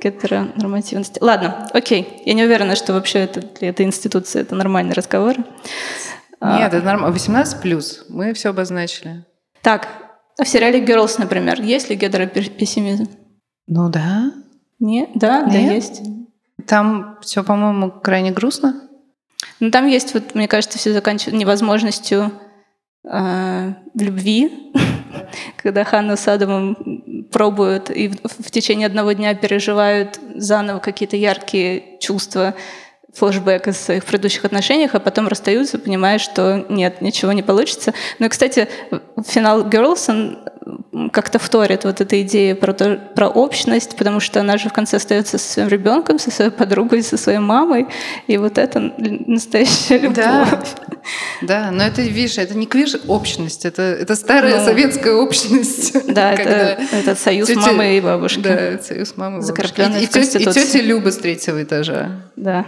[0.03, 1.19] гетеронормативности.
[1.21, 2.23] Ладно, окей.
[2.25, 5.37] Я не уверена, что вообще это, для этой институции это нормальный разговор.
[6.41, 6.59] А.
[6.59, 7.13] Нет, это нормально.
[7.13, 8.05] 18 плюс.
[8.09, 9.25] Мы все обозначили.
[9.63, 9.89] Так,
[10.39, 13.09] а в сериале Girls, например, есть ли гетеропессимизм?
[13.67, 14.33] Ну да.
[14.79, 15.53] Нет, да, Нет?
[15.53, 16.03] да, есть.
[16.67, 18.83] Там все, по-моему, крайне грустно.
[19.61, 22.33] Ну, там есть, вот, мне кажется, все заканчивается невозможностью
[23.05, 24.73] э, в любви,
[25.57, 31.99] когда Ханна с Адамом пробуют и в, в течение одного дня переживают заново какие-то яркие
[32.01, 32.55] чувства,
[33.17, 37.95] флешбэк из своих предыдущих отношениях, а потом расстаются, понимая, что нет, ничего не получится.
[38.19, 38.69] Ну и, кстати,
[39.27, 40.39] финал Girls, он
[41.13, 44.97] как-то вторит вот этой идее про, то, про общность, потому что она же в конце
[44.97, 47.87] остается со своим ребенком, со своей подругой, со своей мамой,
[48.27, 50.17] и вот это настоящая любовь.
[50.17, 50.61] Да,
[51.43, 55.97] да но это, видишь, это не квир общность, это, это старая ну, советская общность.
[56.17, 58.41] Да, это, это союз тетя, мамы и бабушки.
[58.41, 59.81] Да, союз мамы и бабушки.
[59.81, 62.23] И, и, тетя, и тетя Люба с третьего этажа.
[62.37, 62.65] Да.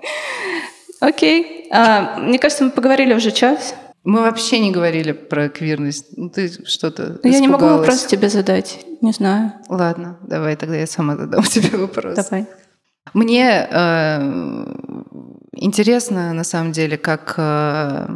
[1.00, 1.68] Окей.
[1.70, 3.74] А, мне кажется, мы поговорили уже час.
[4.06, 6.16] Мы вообще не говорили про квирность.
[6.16, 8.86] Ну, ты что-то Я не могу вопрос тебе задать.
[9.02, 9.54] Не знаю.
[9.68, 12.14] Ладно, давай тогда я сама задам тебе вопрос.
[12.14, 12.46] Давай.
[13.14, 14.66] Мне э,
[15.54, 17.34] интересно, на самом деле, как...
[17.36, 18.06] Э,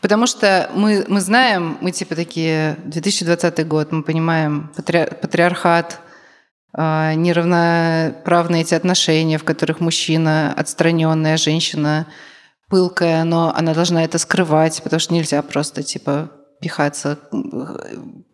[0.00, 6.00] потому что мы, мы знаем, мы типа такие, 2020 год, мы понимаем патри, патриархат,
[6.76, 12.08] э, неравноправные эти отношения, в которых мужчина отстраненная, женщина
[12.68, 17.18] пылкая, но она должна это скрывать, потому что нельзя просто типа пихаться,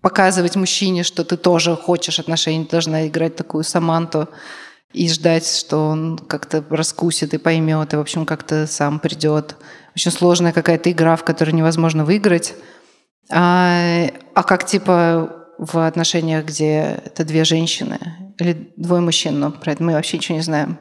[0.01, 4.29] показывать мужчине, что ты тоже хочешь отношений, должна играть такую саманту
[4.93, 9.57] и ждать, что он как-то раскусит и поймет, и, в общем, как-то сам придет.
[9.95, 12.55] Очень сложная какая-то игра, в которой невозможно выиграть.
[13.31, 17.99] А, а как, типа, в отношениях, где это две женщины
[18.39, 20.79] или двое мужчин, но про это мы вообще ничего не знаем.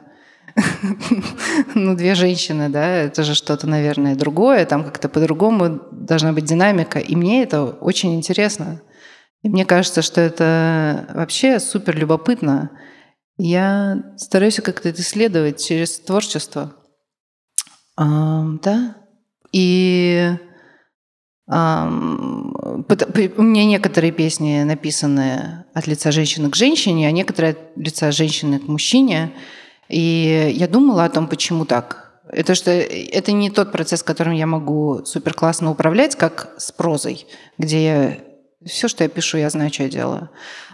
[1.74, 6.98] ну, две женщины, да, это же что-то, наверное, другое, там как-то по-другому должна быть динамика.
[6.98, 8.80] И мне это очень интересно.
[9.42, 12.70] И мне кажется, что это вообще супер любопытно.
[13.36, 16.74] Я стараюсь как-то это исследовать через творчество.
[17.96, 18.96] А, да.
[19.52, 20.30] И
[21.46, 21.52] у
[23.42, 28.68] меня некоторые песни написаны от лица женщины к женщине, а некоторые от лица женщины к
[28.68, 29.32] мужчине.
[29.88, 32.20] И я думала о том, почему так.
[32.30, 37.26] Это что это не тот процесс, которым я могу супер классно управлять, как с прозой,
[37.58, 38.18] где я
[38.66, 40.30] все, что я пишу, я знаю, что я делаю.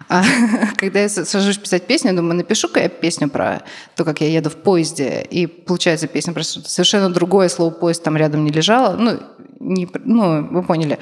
[0.09, 0.23] А
[0.77, 3.63] когда я сажусь писать песню, я думаю, напишу-ка я песню про
[3.97, 8.03] то, как я еду в поезде, и получается песня про что-то совершенно другое, слово «поезд»
[8.03, 8.97] там рядом не лежало.
[8.97, 9.19] Ну,
[9.59, 10.99] не, ну вы поняли,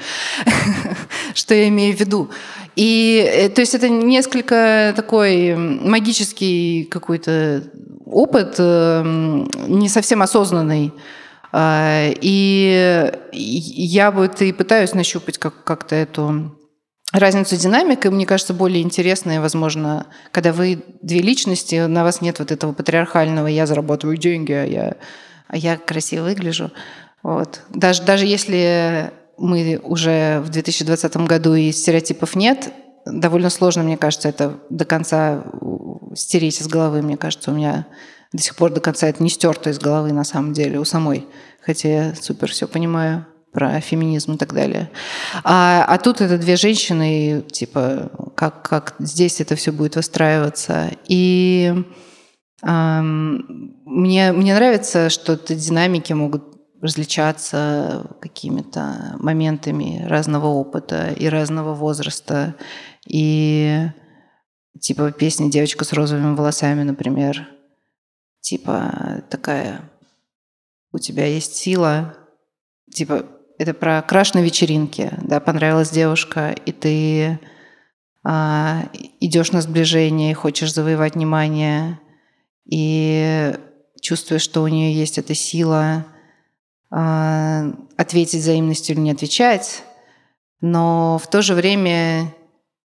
[1.33, 2.29] что я имею в виду.
[2.75, 7.63] И, э, то есть это несколько такой магический какой-то
[8.11, 9.03] опыт, э,
[9.67, 10.93] не совсем осознанный.
[11.51, 16.55] А, и я вот и пытаюсь нащупать как- как-то эту
[17.11, 22.39] разницу динамик, и мне кажется, более интересная, возможно, когда вы две личности, на вас нет
[22.39, 24.95] вот этого патриархального «я зарабатываю деньги, а я,
[25.47, 26.71] а я красиво выгляжу».
[27.23, 27.61] Вот.
[27.69, 32.71] Даже, даже если мы уже в 2020 году и стереотипов нет,
[33.05, 35.43] довольно сложно, мне кажется, это до конца
[36.15, 37.01] стереть из головы.
[37.01, 37.87] Мне кажется, у меня
[38.31, 41.27] до сих пор до конца это не стерто из головы на самом деле у самой.
[41.61, 44.91] Хотя я супер все понимаю про феминизм и так далее.
[45.43, 50.91] А, а тут это две женщины, типа, как, как здесь это все будет выстраиваться.
[51.07, 51.73] И
[52.63, 61.73] эм, мне, мне нравится, что эти динамики могут различаться какими-то моментами разного опыта и разного
[61.73, 62.55] возраста.
[63.07, 63.87] И
[64.79, 67.47] типа песня «Девочка с розовыми волосами», например,
[68.41, 69.81] типа такая
[70.91, 72.15] «У тебя есть сила»,
[72.93, 73.25] типа
[73.57, 77.39] это про краш на вечеринке, да, понравилась девушка, и ты
[78.23, 81.99] а, идешь на сближение, хочешь завоевать внимание,
[82.65, 83.53] и
[84.01, 86.05] чувствуешь, что у нее есть эта сила
[86.89, 89.83] ответить взаимностью или не отвечать,
[90.61, 92.33] но в то же время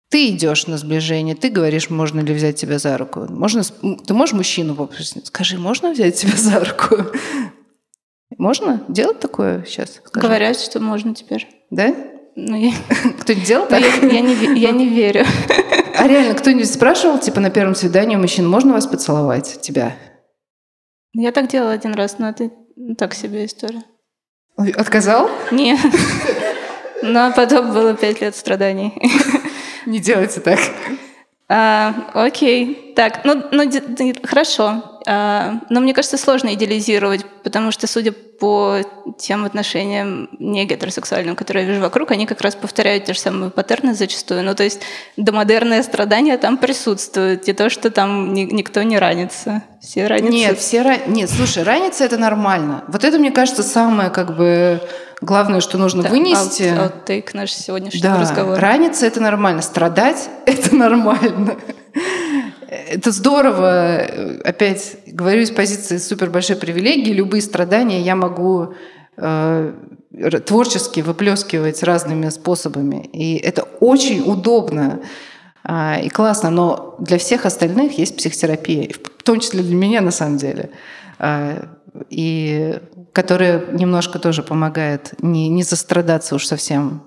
[0.10, 3.26] ты идешь на сближение, ты говоришь, можно ли взять тебя за руку.
[3.30, 6.98] Можно, ты можешь мужчину попросить, скажи, можно взять тебя за руку?
[8.38, 10.00] Можно делать такое сейчас?
[10.06, 10.26] Скажи.
[10.26, 11.48] Говорят, что можно теперь.
[11.72, 11.94] Да?
[12.36, 12.72] Ну, я...
[13.20, 13.82] Кто делал так?
[13.82, 15.26] Я, я, не, я не верю.
[15.98, 19.60] А реально, кто-нибудь спрашивал, типа, на первом свидании у мужчин, можно вас поцеловать?
[19.62, 19.96] Тебя?
[21.14, 22.52] Я так делала один раз, но это
[22.98, 23.84] так себе история.
[24.76, 25.30] Отказал?
[25.52, 25.80] Нет.
[27.04, 28.94] Но потом было пять лет страданий.
[29.86, 30.60] Не делайте так.
[31.50, 33.64] А, окей, так, ну, ну
[34.24, 34.97] хорошо.
[35.10, 38.80] А, но мне кажется, сложно идеализировать, потому что, судя по
[39.18, 43.50] тем отношениям не гетеросексуальным, которые я вижу вокруг, они как раз повторяют те же самые
[43.50, 44.44] паттерны зачастую.
[44.44, 44.82] Ну, то есть
[45.16, 49.64] домодерное страдание там присутствует, и то, что там ни, никто не ранится.
[49.82, 50.34] Все ранятся.
[50.34, 50.98] Нет, все ра...
[51.08, 52.84] Нет, слушай, раниться это нормально.
[52.90, 54.82] Вот это, мне кажется, самое как бы
[55.22, 56.64] главное, что нужно да, вынести.
[56.64, 58.60] Outtake наш сегодняшний да, разговор.
[58.60, 61.56] Раниться это нормально, страдать это нормально.
[62.68, 64.02] Это здорово.
[64.44, 67.14] Опять говорю из позиции супер большой привилегии.
[67.14, 68.74] Любые страдания я могу
[69.16, 69.74] э,
[70.46, 73.10] творчески выплескивать разными способами.
[73.14, 75.00] И это очень удобно
[75.64, 76.50] э, и классно.
[76.50, 80.72] Но для всех остальных есть психотерапия, в том числе для меня на самом деле.
[81.20, 81.68] Э,
[82.10, 82.80] и
[83.14, 87.07] которая немножко тоже помогает не, не застрадаться уж совсем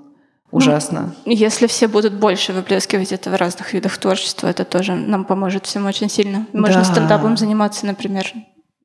[0.51, 1.15] ужасно.
[1.25, 5.67] Ну, если все будут больше выплескивать это в разных видах творчества, это тоже нам поможет
[5.67, 6.47] всем очень сильно.
[6.53, 6.85] Можно да.
[6.85, 8.33] стендапом заниматься, например.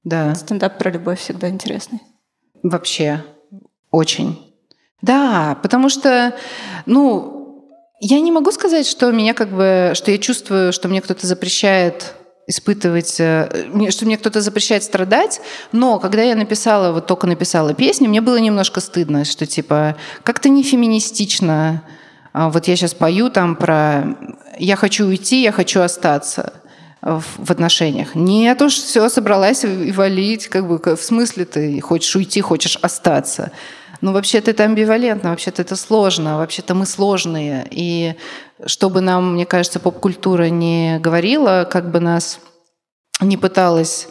[0.04, 0.36] Да.
[0.36, 2.00] Стендап про любовь всегда интересный.
[2.64, 3.24] Вообще,
[3.92, 4.54] очень.
[5.02, 6.36] Да, потому что,
[6.86, 7.36] ну,
[8.00, 12.14] я не могу сказать, что меня как бы, что я чувствую, что мне кто-то запрещает
[12.48, 15.42] испытывать, э, что мне кто-то запрещает страдать,
[15.72, 20.50] но когда я написала, вот только написала песню, мне было немножко стыдно, что типа как-то
[20.50, 21.84] не феминистично.
[22.34, 24.16] А вот я сейчас пою там про
[24.60, 26.54] «я хочу уйти, я хочу остаться»
[27.02, 28.16] в отношениях.
[28.16, 33.52] Нет уж, все, собралась и валить, как бы в смысле ты хочешь уйти, хочешь остаться.
[34.02, 37.68] Ну, вообще-то это амбивалентно, вообще-то это сложно, вообще-то мы сложные.
[37.70, 38.16] И
[38.66, 42.40] чтобы нам, мне кажется, поп-культура не говорила, как бы нас
[43.22, 44.08] не пыталась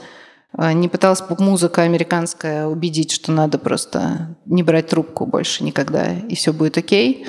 [0.57, 6.35] э, не пыталась поп-музыка американская убедить, что надо просто не брать трубку больше никогда, и
[6.35, 7.27] все будет окей.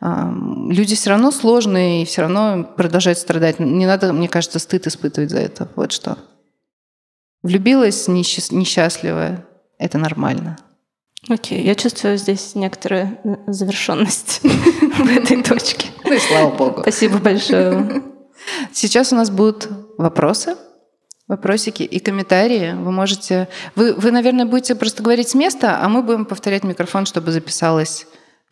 [0.00, 3.58] Люди все равно сложные и все равно продолжают страдать.
[3.58, 5.66] Не надо, мне кажется, стыд испытывать за это.
[5.76, 6.18] Вот что.
[7.42, 9.46] Влюбилась несчастливая.
[9.78, 10.58] Это нормально.
[11.28, 11.66] Окей, okay.
[11.66, 15.88] я чувствую здесь некоторую завершенность в этой точке.
[16.04, 16.82] Ну и слава богу.
[16.82, 18.02] Спасибо большое.
[18.72, 20.56] Сейчас у нас будут вопросы,
[21.28, 22.74] вопросики и комментарии.
[22.74, 23.48] Вы можете...
[23.74, 28.06] Вы, вы, наверное, будете просто говорить с места, а мы будем повторять микрофон, чтобы записалось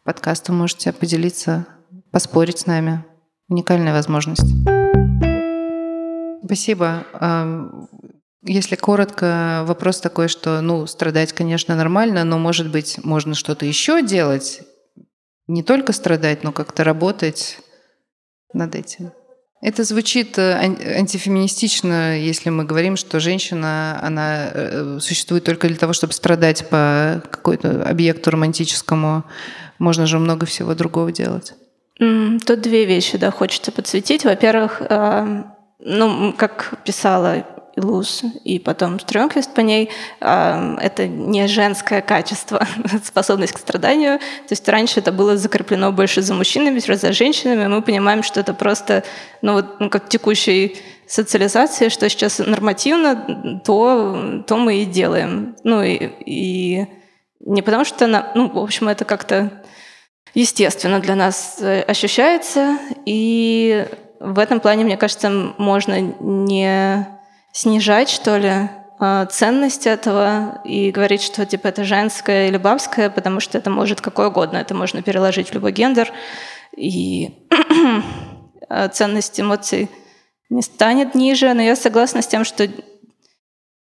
[0.05, 0.49] подкаст.
[0.49, 1.67] Вы можете поделиться,
[2.11, 3.05] поспорить с нами.
[3.49, 4.47] Уникальная возможность.
[6.45, 7.05] Спасибо.
[8.45, 14.03] Если коротко, вопрос такой, что, ну, страдать, конечно, нормально, но, может быть, можно что-то еще
[14.03, 14.63] делать,
[15.47, 17.59] не только страдать, но как-то работать
[18.53, 19.13] над этим.
[19.63, 20.55] Это звучит э,
[20.99, 27.23] антифеминистично, если мы говорим, что женщина, она э, существует только для того, чтобы страдать по
[27.31, 29.23] какой-то объекту романтическому.
[29.79, 31.55] Можно же много всего другого делать.
[31.99, 34.25] Тут две вещи, да, хочется подсветить.
[34.25, 35.45] Во-первых, э,
[35.79, 42.67] ну, как писала Илус и потом Стрёмквист по ней, это не женское качество,
[43.05, 44.19] способность к страданию.
[44.19, 47.67] То есть раньше это было закреплено больше за мужчинами, сейчас за женщинами.
[47.67, 49.05] Мы понимаем, что это просто,
[49.41, 55.57] ну вот, ну, как текущей социализации, что сейчас нормативно, то, то мы и делаем.
[55.65, 56.87] Ну и, и
[57.41, 59.63] не потому что, она, ну, в общем, это как-то
[60.35, 63.87] естественно для нас э, ощущается, и
[64.21, 67.07] в этом плане, мне кажется, можно не
[67.53, 73.41] снижать, что ли, а, ценность этого и говорить, что типа это женское или бабское, потому
[73.41, 76.13] что это может какое угодно, это можно переложить в любой гендер,
[76.77, 77.49] и
[78.69, 79.91] а, ценность эмоций
[80.51, 82.69] не станет ниже, но я согласна с тем, что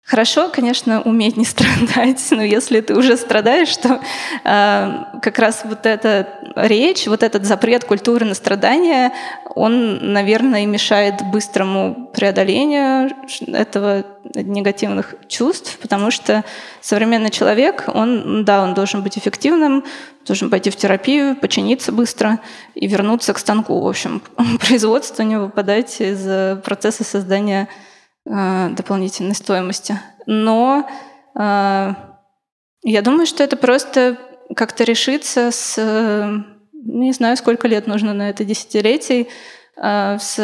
[0.06, 4.00] Хорошо, конечно, уметь не страдать, но если ты уже страдаешь, то
[4.44, 9.14] э, как раз вот эта речь, вот этот запрет культуры на страдания,
[9.56, 13.16] он, наверное, и мешает быстрому преодолению
[13.48, 16.44] этого негативных чувств, потому что
[16.82, 19.84] современный человек, он, да, он должен быть эффективным,
[20.28, 22.40] должен пойти в терапию, починиться быстро
[22.76, 23.82] и вернуться к станку.
[23.82, 24.22] В общем,
[24.60, 27.70] производство не выпадать из процесса создания
[28.26, 30.00] дополнительной стоимости.
[30.26, 30.90] Но
[31.36, 31.94] э,
[32.84, 34.18] я думаю, что это просто
[34.56, 36.44] как-то решится с...
[36.74, 39.30] Не знаю, сколько лет нужно на это десятилетий.
[39.78, 40.38] Э, с,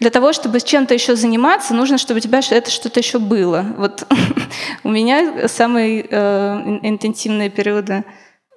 [0.00, 3.64] для того, чтобы с чем-то еще заниматься, нужно, чтобы у тебя это что-то еще было.
[3.78, 4.06] Вот
[4.84, 8.04] у меня самые интенсивные периоды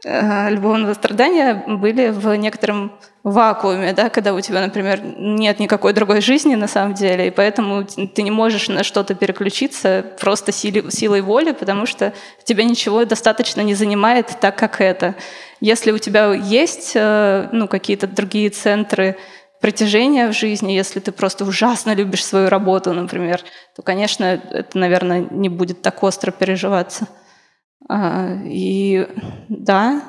[0.04, 6.22] э, любовного страдания были в некотором вакууме, да, когда у тебя, например, нет никакой другой
[6.22, 11.22] жизни на самом деле, и поэтому ты не можешь на что-то переключиться просто силой, силой
[11.22, 12.14] воли, потому что
[12.46, 15.16] тебя ничего достаточно не занимает так, как это.
[15.60, 19.18] Если у тебя есть э, ну, какие-то другие центры
[19.60, 23.42] притяжения в жизни, если ты просто ужасно любишь свою работу, например,
[23.76, 27.08] то, конечно, это, наверное, не будет так остро переживаться.
[27.88, 29.08] А, и
[29.48, 30.04] да,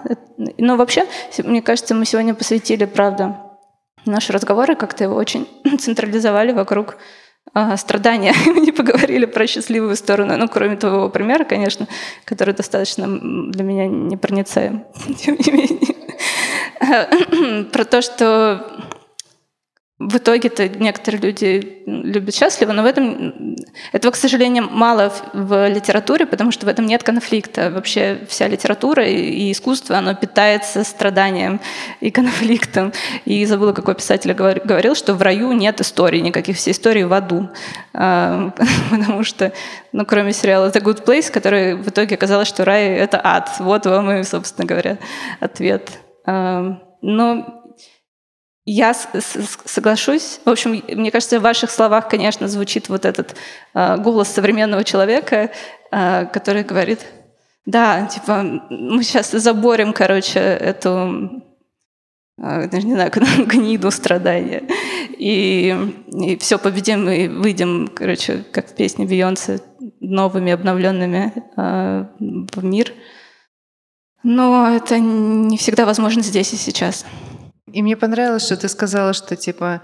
[0.58, 1.06] но вообще,
[1.38, 3.36] мне кажется, мы сегодня посвятили, правда,
[4.04, 5.46] наши разговоры, как-то его очень
[5.78, 6.96] централизовали вокруг
[7.52, 8.34] а, страдания.
[8.46, 11.86] Мы не поговорили про счастливую сторону, ну, кроме твоего примера, конечно,
[12.24, 13.06] который достаточно
[13.50, 14.84] для меня непроницаем,
[15.18, 15.94] тем не менее.
[17.72, 18.66] Про то, что
[20.00, 23.54] в итоге-то некоторые люди любят счастливо, но в этом
[23.92, 27.70] этого, к сожалению, мало в, литературе, потому что в этом нет конфликта.
[27.70, 31.60] Вообще вся литература и искусство, оно питается страданием
[32.00, 32.94] и конфликтом.
[33.26, 37.50] И забыла, какой писатель говорил, что в раю нет историй никаких, все истории в аду.
[37.92, 38.54] А,
[38.90, 39.52] потому что,
[39.92, 43.50] ну, кроме сериала The Good Place, который в итоге оказалось, что рай— это ад.
[43.58, 44.96] Вот вам и, собственно говоря,
[45.40, 45.90] ответ.
[46.24, 47.59] Но
[48.70, 50.40] я соглашусь.
[50.44, 53.34] В общем, мне кажется, в ваших словах, конечно, звучит вот этот
[53.74, 55.50] э, голос современного человека,
[55.90, 57.00] э, который говорит,
[57.66, 61.42] да, типа, мы сейчас заборем, короче, эту
[62.38, 63.10] э, не знаю,
[63.46, 64.62] гниду страдания.
[65.18, 65.76] И,
[66.12, 69.60] и все победим и выйдем, короче, как в песне Бейонсе,
[69.98, 72.92] новыми, обновленными э, в мир.
[74.22, 77.04] Но это не всегда возможно здесь и сейчас.
[77.72, 79.82] И мне понравилось, что ты сказала, что типа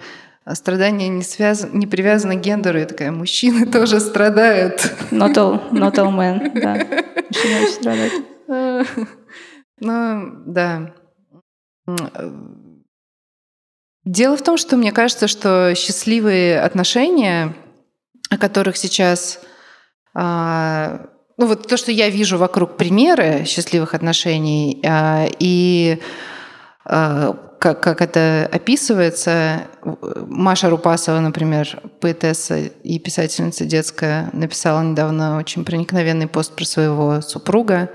[0.52, 2.78] страдание не, связано, не привязано к гендеру.
[2.78, 4.92] Я такая, мужчины тоже страдают.
[5.10, 6.74] Not all, not all men, да.
[7.28, 8.12] Мужчины очень страдают.
[9.78, 10.94] Ну, да.
[14.04, 17.54] Дело в том, что мне кажется, что счастливые отношения,
[18.30, 19.40] о которых сейчас
[20.14, 26.00] а, ну вот то, что я вижу вокруг примеры счастливых отношений, а, и
[26.84, 29.62] а, как, как это описывается.
[30.26, 37.90] Маша Рупасова, например, поэтесса и писательница детская, написала недавно очень проникновенный пост про своего супруга,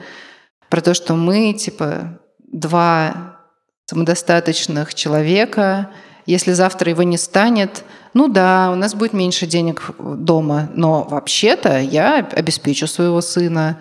[0.70, 3.38] про то, что мы, типа, два
[3.86, 5.90] самодостаточных человека,
[6.26, 7.84] если завтра его не станет,
[8.14, 13.80] ну да, у нас будет меньше денег дома, но вообще-то я обеспечу своего сына,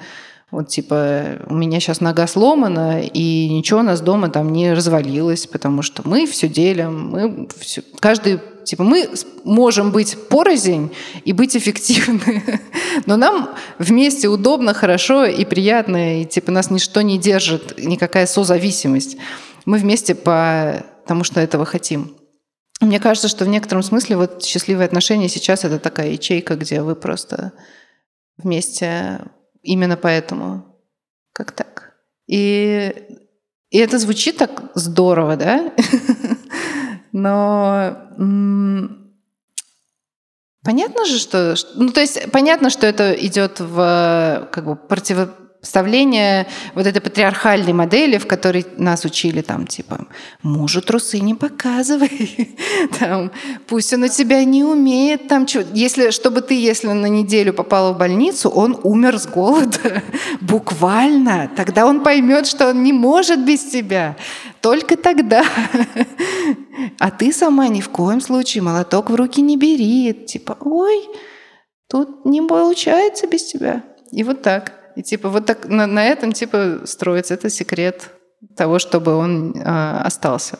[0.50, 5.46] вот типа у меня сейчас нога сломана, и ничего у нас дома там не развалилось,
[5.46, 9.08] потому что мы все делим, мы все, каждый Типа мы
[9.42, 10.92] можем быть порознь
[11.24, 12.60] и быть эффективны,
[13.06, 19.16] но нам вместе удобно, хорошо и приятно, и типа нас ничто не держит, никакая созависимость.
[19.64, 22.14] Мы вместе по тому, что этого хотим.
[22.80, 26.94] Мне кажется, что в некотором смысле вот счастливые отношения сейчас это такая ячейка, где вы
[26.94, 27.52] просто
[28.38, 29.20] вместе
[29.62, 30.64] Именно поэтому.
[31.32, 31.94] Как так?
[32.26, 32.92] И,
[33.70, 35.72] и это звучит так здорово, да?
[37.12, 37.96] Но
[40.62, 41.54] понятно же, что...
[41.74, 47.74] Ну, то есть понятно, что это идет в как бы противо представление вот этой патриархальной
[47.74, 50.06] модели, в которой нас учили там типа
[50.42, 52.56] мужу трусы не показывай,
[52.98, 53.30] там,
[53.66, 57.98] пусть он у тебя не умеет, там, если, чтобы ты, если на неделю попала в
[57.98, 60.02] больницу, он умер с голода,
[60.40, 64.16] буквально, тогда он поймет, что он не может без тебя,
[64.60, 65.44] только тогда.
[66.98, 71.08] А ты сама ни в коем случае молоток в руки не бери, типа, ой,
[71.90, 73.84] тут не получается без тебя.
[74.12, 74.79] И вот так.
[75.00, 78.10] И типа вот так на, на этом типа строится это секрет
[78.54, 80.58] того, чтобы он э, остался.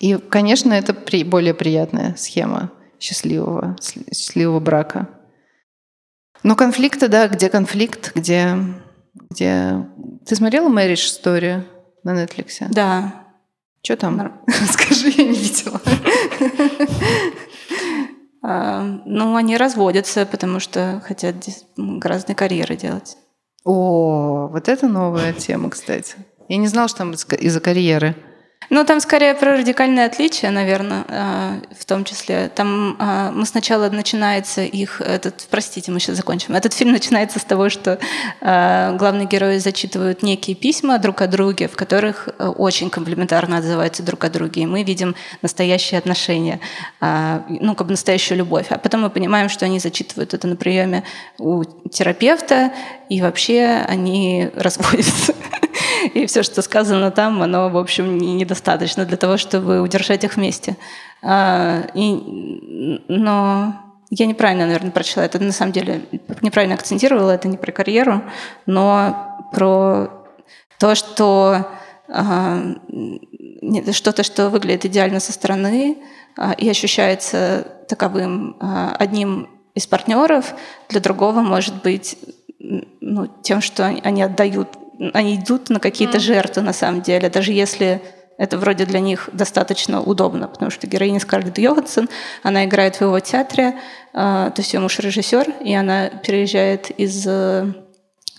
[0.00, 2.70] И, конечно, это при, более приятная схема
[3.00, 5.08] счастливого, счастливого брака.
[6.42, 8.58] Но конфликты, да, где конфликт, где,
[9.30, 9.88] где...
[10.26, 11.64] Ты смотрела Marriage Story
[12.04, 12.66] на Netflix?
[12.68, 13.28] Да.
[13.82, 14.42] Что там?
[14.46, 15.80] Расскажи, я не видела.
[18.42, 21.36] Ну, они разводятся, потому что хотят
[22.02, 23.16] разные карьеры делать.
[23.64, 26.16] О, вот это новая тема, кстати.
[26.48, 28.16] Я не знала, что там из-за карьеры.
[28.70, 32.50] Ну, там скорее про радикальное отличие, наверное, а, в том числе.
[32.54, 36.54] Там а, мы сначала начинается их, этот, простите, мы сейчас закончим.
[36.54, 37.98] Этот фильм начинается с того, что
[38.40, 44.24] а, главные герои зачитывают некие письма друг о друге, в которых очень комплементарно отзываются друг
[44.24, 44.62] о друге.
[44.62, 46.60] И мы видим настоящие отношения,
[47.00, 48.66] ну, как бы настоящую любовь.
[48.70, 51.04] А потом мы понимаем, что они зачитывают это на приеме
[51.38, 52.72] у терапевта,
[53.08, 55.34] и вообще они разводятся.
[56.14, 60.76] и все, что сказано там, оно, в общем, недостаточно для того, чтобы удержать их вместе.
[61.22, 63.74] А, и, но
[64.10, 65.38] я неправильно, наверное, прочла это.
[65.38, 66.02] На самом деле,
[66.40, 68.22] неправильно акцентировала, это не про карьеру,
[68.66, 70.10] но про
[70.78, 71.66] то, что
[72.08, 72.62] а,
[73.92, 75.98] что-то, что выглядит идеально со стороны
[76.36, 80.54] а, и ощущается таковым одним из партнеров,
[80.88, 82.18] для другого может быть
[83.00, 84.68] ну, тем, что они отдают,
[85.12, 86.20] они идут на какие-то mm.
[86.20, 88.00] жертвы на самом деле, даже если
[88.38, 92.08] это вроде для них достаточно удобно, потому что героиня Скарлетт Йоханссон,
[92.42, 93.74] она играет в его театре,
[94.12, 97.72] то есть ее муж режиссер, и она переезжает из э,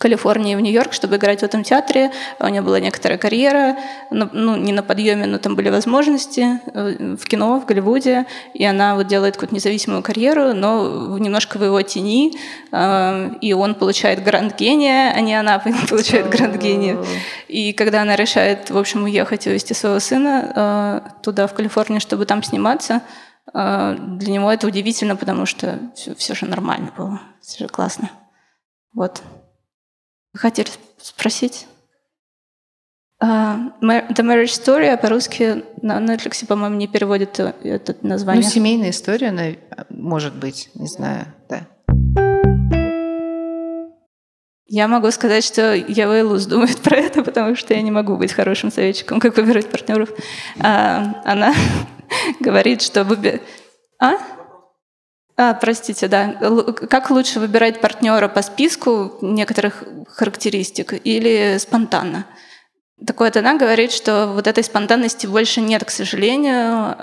[0.04, 2.12] Калифорнии в Нью-Йорк, чтобы играть в этом театре.
[2.40, 3.78] У нее была некоторая карьера,
[4.12, 8.96] ну, не на подъеме, но там были возможности э, в кино, в Голливуде, и она
[8.96, 12.34] вот делает какую-то независимую карьеру, но немножко в его тени,
[12.74, 15.60] э, и он получает грант гения, а не она
[15.90, 16.98] получает грант гения.
[17.48, 22.02] И когда она решает, в общем, уехать и увезти своего сына э, туда, в Калифорнию,
[22.02, 23.02] чтобы там сниматься,
[23.54, 28.10] для него это удивительно, потому что все, все же нормально было, все же классно.
[28.94, 29.22] Вот.
[30.34, 31.68] Вы хотели спросить?
[33.24, 38.44] Uh, The Marriage Story, а по-русски на Netflix, по-моему, не переводит это название.
[38.44, 39.52] Ну, семейная история, она,
[39.90, 41.68] может быть, не знаю, да.
[44.66, 48.34] Я могу сказать, что я Луз думает про это, потому что я не могу быть
[48.34, 50.10] хорошим советчиком, как выбирать партнеров.
[50.58, 51.54] Uh, она
[52.40, 53.44] говорит, что выбирать...
[54.02, 54.14] А?
[55.36, 56.36] А, простите, да.
[56.90, 62.26] Как лучше выбирать партнера по списку некоторых характеристик или спонтанно?
[63.06, 66.96] Так вот, она говорит, что вот этой спонтанности больше нет, к сожалению.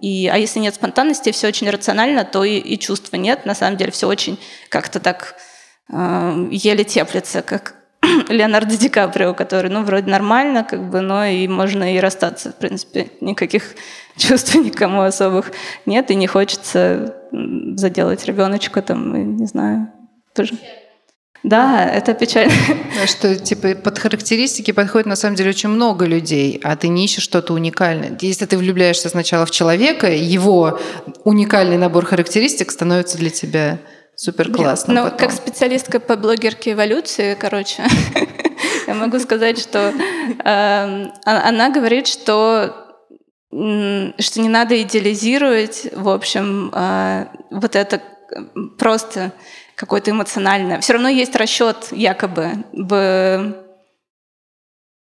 [0.00, 3.44] И, а если нет спонтанности, все очень рационально, то и, и чувства нет.
[3.44, 5.34] На самом деле все очень как-то так
[5.92, 7.74] еле теплится, как
[8.28, 12.56] Леонардо Ди Каприо, который, ну, вроде нормально, как бы, но и можно и расстаться, в
[12.56, 13.10] принципе.
[13.20, 13.74] Никаких
[14.20, 15.52] чувств никому особых
[15.86, 17.16] нет, и не хочется
[17.74, 19.88] заделать ребеночка там, не знаю,
[20.34, 20.54] тоже.
[21.42, 22.52] Да, это печально.
[23.06, 27.22] Что, типа, под характеристики подходит, на самом деле, очень много людей, а ты не ищешь
[27.22, 28.16] что-то уникальное.
[28.20, 30.78] Если ты влюбляешься сначала в человека, его
[31.24, 33.78] уникальный набор характеристик становится для тебя
[34.16, 34.92] супер классно.
[34.92, 37.84] Ну, как специалистка по блогерке эволюции, короче,
[38.86, 39.94] я могу сказать, что эм,
[40.44, 42.89] а, она говорит, что
[43.50, 48.00] что не надо идеализировать, в общем, э, вот это
[48.78, 49.32] просто
[49.74, 50.80] какое-то эмоциональное.
[50.80, 53.56] Все равно есть расчет якобы в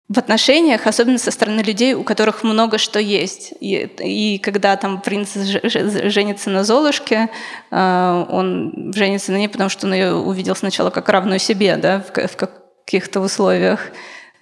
[0.09, 3.55] в отношениях, особенно со стороны людей, у которых много что есть.
[3.61, 7.31] И, и когда там принц женится на Золушке,
[7.71, 12.01] э, он женится на ней, потому что он ее увидел сначала как равную себе, да,
[12.01, 13.91] в, в каких-то условиях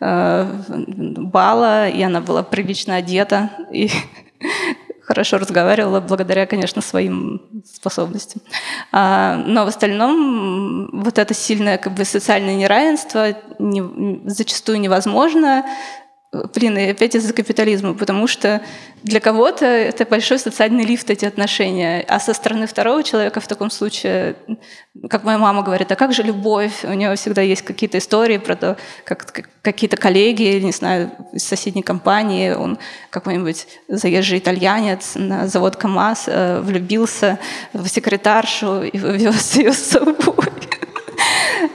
[0.01, 3.51] бала, и она была прилично одета.
[3.71, 3.91] И
[5.03, 8.43] хорошо разговаривала благодаря, конечно, своим способностям.
[8.93, 15.65] А, но в остальном вот это сильное как бы, социальное неравенство не, зачастую невозможно
[16.33, 18.61] Блин, и опять из-за капитализма, потому что
[19.03, 22.05] для кого-то это большой социальный лифт, эти отношения.
[22.07, 24.37] А со стороны второго человека в таком случае,
[25.09, 26.85] как моя мама говорит, а как же любовь?
[26.85, 31.83] У нее всегда есть какие-то истории про то, как какие-то коллеги, не знаю, из соседней
[31.83, 32.79] компании, он
[33.11, 37.41] какой-нибудь заезжий итальянец на завод КАМАЗ э, влюбился
[37.73, 40.15] в секретаршу и вывез ее с собой.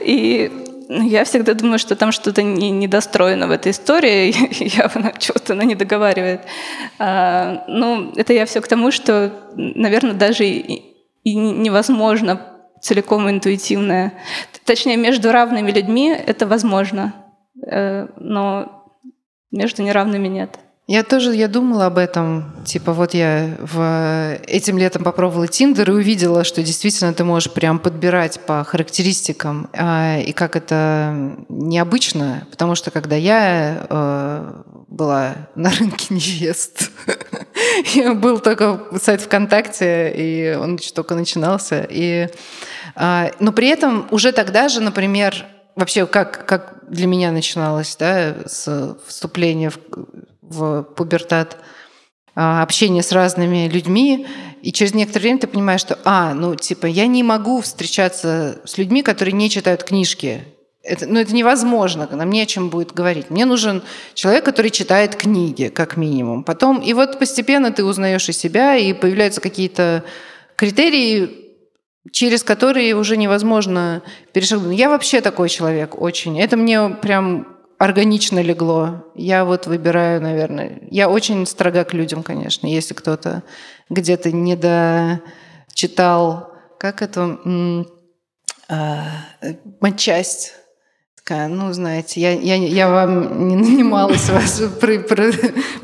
[0.00, 4.34] И я всегда думаю, что там что-то не, недостроено в этой истории,
[4.78, 6.42] явно что-то она не договаривает.
[6.98, 10.82] А, ну, это я все к тому, что, наверное, даже и,
[11.24, 12.40] и невозможно
[12.80, 14.12] целиком интуитивное.
[14.64, 17.14] Точнее, между равными людьми это возможно,
[17.66, 18.84] э, но
[19.50, 20.58] между неравными нет.
[20.88, 22.54] Я тоже, я думала об этом.
[22.64, 24.38] Типа вот я в...
[24.46, 29.68] этим летом попробовала Тиндер и увидела, что действительно ты можешь прям подбирать по характеристикам.
[29.72, 36.92] А, и как это необычно, потому что когда я э, была на рынке невест,
[38.20, 41.84] был только сайт ВКонтакте, и он только начинался.
[41.90, 42.28] И,
[42.94, 48.36] э, но при этом уже тогда же, например, вообще как, как для меня начиналось да,
[48.46, 49.78] с вступления в
[50.48, 51.58] в пубертат,
[52.34, 54.26] а, общение с разными людьми,
[54.62, 58.78] и через некоторое время ты понимаешь, что, а, ну, типа, я не могу встречаться с
[58.78, 60.44] людьми, которые не читают книжки.
[60.82, 63.30] Это, ну, это невозможно, нам не о чем будет говорить.
[63.30, 63.82] Мне нужен
[64.14, 66.44] человек, который читает книги, как минимум.
[66.44, 70.04] Потом, и вот постепенно ты узнаешь и себя, и появляются какие-то
[70.56, 71.30] критерии,
[72.12, 74.02] через которые уже невозможно
[74.32, 74.78] перешагнуть.
[74.78, 76.40] Я вообще такой человек очень.
[76.40, 79.04] Это мне прям органично легло.
[79.14, 80.80] Я вот выбираю, наверное...
[80.90, 82.66] Я очень строга к людям, конечно.
[82.66, 83.42] Если кто-то
[83.90, 86.52] где-то не дочитал...
[86.78, 87.38] Как это?
[88.68, 89.06] А,
[89.80, 90.52] матчасть
[91.26, 95.32] такая, ну, знаете, я, я, я вам не нанималась вас про, про,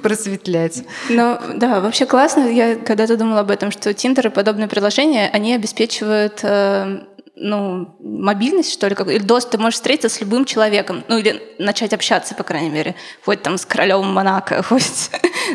[0.00, 0.84] просветлять.
[1.08, 2.48] Ну, да, вообще классно.
[2.48, 7.00] Я когда-то думала об этом, что Тиндер и подобные приложения, они обеспечивают э,
[7.34, 11.42] ну, мобильность, что ли, как, или доступ, ты можешь встретиться с любым человеком, ну, или
[11.58, 12.94] начать общаться, по крайней мере,
[13.24, 15.10] хоть там с королем Монако, хоть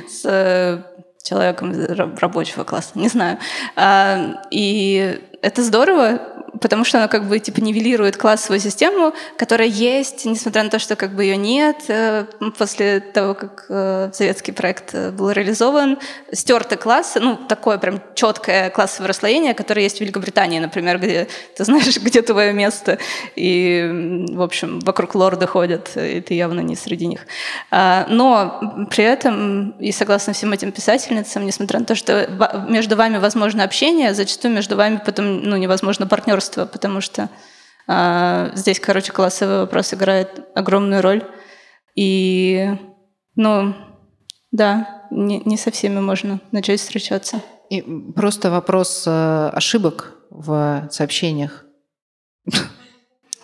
[0.08, 0.82] с э,
[1.24, 1.74] человеком
[2.18, 3.38] рабочего класса, не знаю.
[3.76, 6.22] А, и это здорово,
[6.61, 10.95] потому что она как бы типа нивелирует классовую систему, которая есть, несмотря на то, что
[10.95, 11.78] как бы ее нет.
[11.88, 12.26] Э,
[12.57, 15.98] после того, как э, советский проект э, был реализован,
[16.32, 21.65] стерты классы, ну такое прям четкое классовое расслоение, которое есть в Великобритании, например, где ты
[21.65, 22.98] знаешь, где твое место,
[23.36, 27.28] и, в общем, вокруг лорда ходят, и ты явно не среди них.
[27.72, 32.28] А, но при этом, и согласно всем этим писательницам, несмотря на то, что
[32.68, 36.07] между вами возможно общение, зачастую между вами потом ну, невозможно
[36.38, 37.30] партнерство потому что
[37.88, 41.23] а, здесь, короче, классовый вопрос играет огромную роль.
[41.95, 42.69] И,
[43.35, 43.73] ну,
[44.51, 47.41] да, не, не со всеми можно начать встречаться.
[47.69, 47.81] И
[48.15, 51.65] просто вопрос э, ошибок в сообщениях.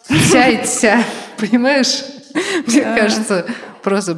[0.03, 1.03] Вся,
[1.37, 2.03] понимаешь?
[2.67, 3.45] Мне кажется,
[3.81, 4.15] просто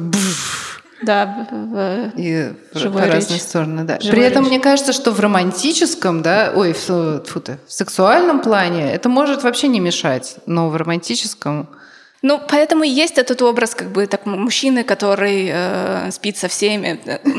[1.02, 3.96] да, в и в разные стороны, да.
[3.96, 4.50] При этом речь.
[4.50, 9.42] мне кажется, что в романтическом, да, ой, в, фу -ты, в сексуальном плане это может
[9.42, 11.68] вообще не мешать, но в романтическом
[12.26, 16.98] ну, поэтому и есть этот образ как бы так, мужчины, который э, спит со всеми.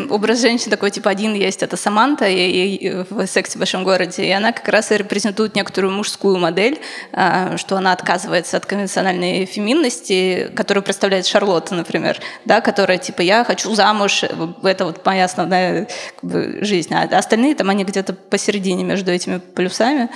[0.09, 4.23] Образ женщины такой типа один есть, это Саманта и, и, в «Сексе в большом городе».
[4.26, 6.80] И она как раз и репрезентует некоторую мужскую модель,
[7.11, 13.43] э, что она отказывается от конвенциональной феминности, которую представляет Шарлотта, например, да, которая типа «я
[13.43, 14.23] хочу замуж,
[14.64, 15.89] это вот моя основная
[16.22, 16.93] как бы, жизнь».
[16.93, 20.07] А остальные там, они где-то посередине между этими полюсами.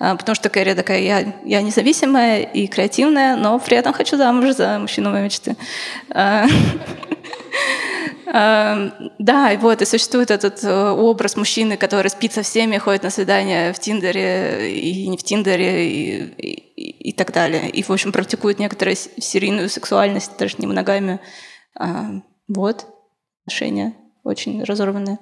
[0.00, 4.54] А, потому что Кэрри такая, я, я независимая и креативная, но при этом хочу замуж
[4.54, 5.56] за мужчину моей мечты.
[6.10, 6.46] А,
[8.26, 13.02] а, да, и вот, и существует этот э, образ мужчины, который спит со всеми, ходит
[13.04, 17.70] на свидания в Тиндере и не в Тиндере и, и, и так далее.
[17.70, 21.20] И, в общем, практикует некоторую серийную сексуальность, даже не моногамию.
[22.48, 22.86] Вот,
[23.46, 25.18] отношения очень разорванные.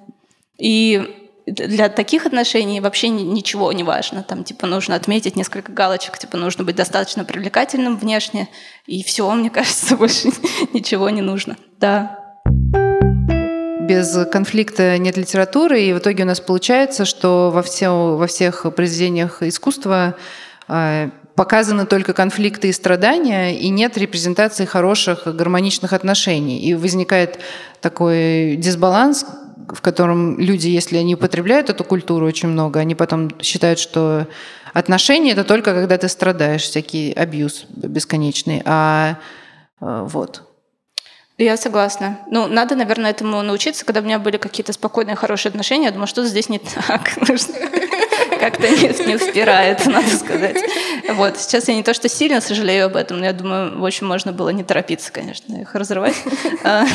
[0.57, 4.21] И для таких отношений вообще ничего не важно.
[4.21, 8.49] Там, типа, нужно отметить несколько галочек, типа, нужно быть достаточно привлекательным внешне,
[8.85, 10.29] и все, мне кажется, больше
[10.73, 11.55] ничего не нужно.
[11.79, 12.19] Да.
[13.87, 18.65] Без конфликта нет литературы, и в итоге у нас получается, что во, все, во всех
[18.75, 20.15] произведениях искусства
[20.67, 26.59] э, показаны только конфликты и страдания, и нет репрезентации хороших гармоничных отношений.
[26.59, 27.39] И возникает
[27.79, 29.25] такой дисбаланс,
[29.67, 34.27] в котором люди, если они употребляют эту культуру очень много, они потом считают, что
[34.73, 38.61] отношения это только когда ты страдаешь, всякий абьюз бесконечный.
[38.65, 39.17] А
[39.81, 40.43] э, вот.
[41.37, 42.19] Я согласна.
[42.31, 43.85] Ну, надо, наверное, этому научиться.
[43.85, 47.13] Когда у меня были какие-то спокойные, хорошие отношения, я думала, что здесь не так.
[48.39, 50.57] Как-то не, не впирает, надо сказать.
[51.09, 51.37] Вот.
[51.37, 54.31] Сейчас я не то, что сильно сожалею об этом, но я думаю, в общем, можно
[54.31, 56.15] было не торопиться, конечно, их разрывать.
[56.63, 56.85] А,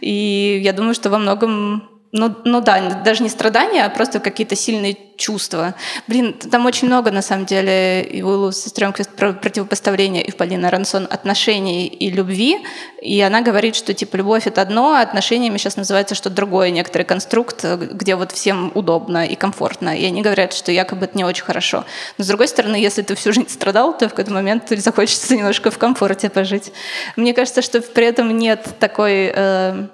[0.00, 4.56] и я думаю, что во многом ну, ну да, даже не страдания, а просто какие-то
[4.56, 5.74] сильные чувства.
[6.08, 10.70] Блин, там очень много, на самом деле, и у Лу Сестренквист противопоставления, и в Полина
[10.70, 12.58] Рансон отношений и любви.
[13.00, 17.04] И она говорит, что типа любовь— это одно, а отношениями сейчас называется что-то другое, некоторый
[17.04, 19.96] конструкт, где вот всем удобно и комфортно.
[19.96, 21.84] И они говорят, что якобы это не очень хорошо.
[22.18, 25.70] Но с другой стороны, если ты всю жизнь страдал, то в какой-то момент захочется немножко
[25.70, 26.72] в комфорте пожить.
[27.14, 29.30] Мне кажется, что при этом нет такой...
[29.32, 29.86] Э,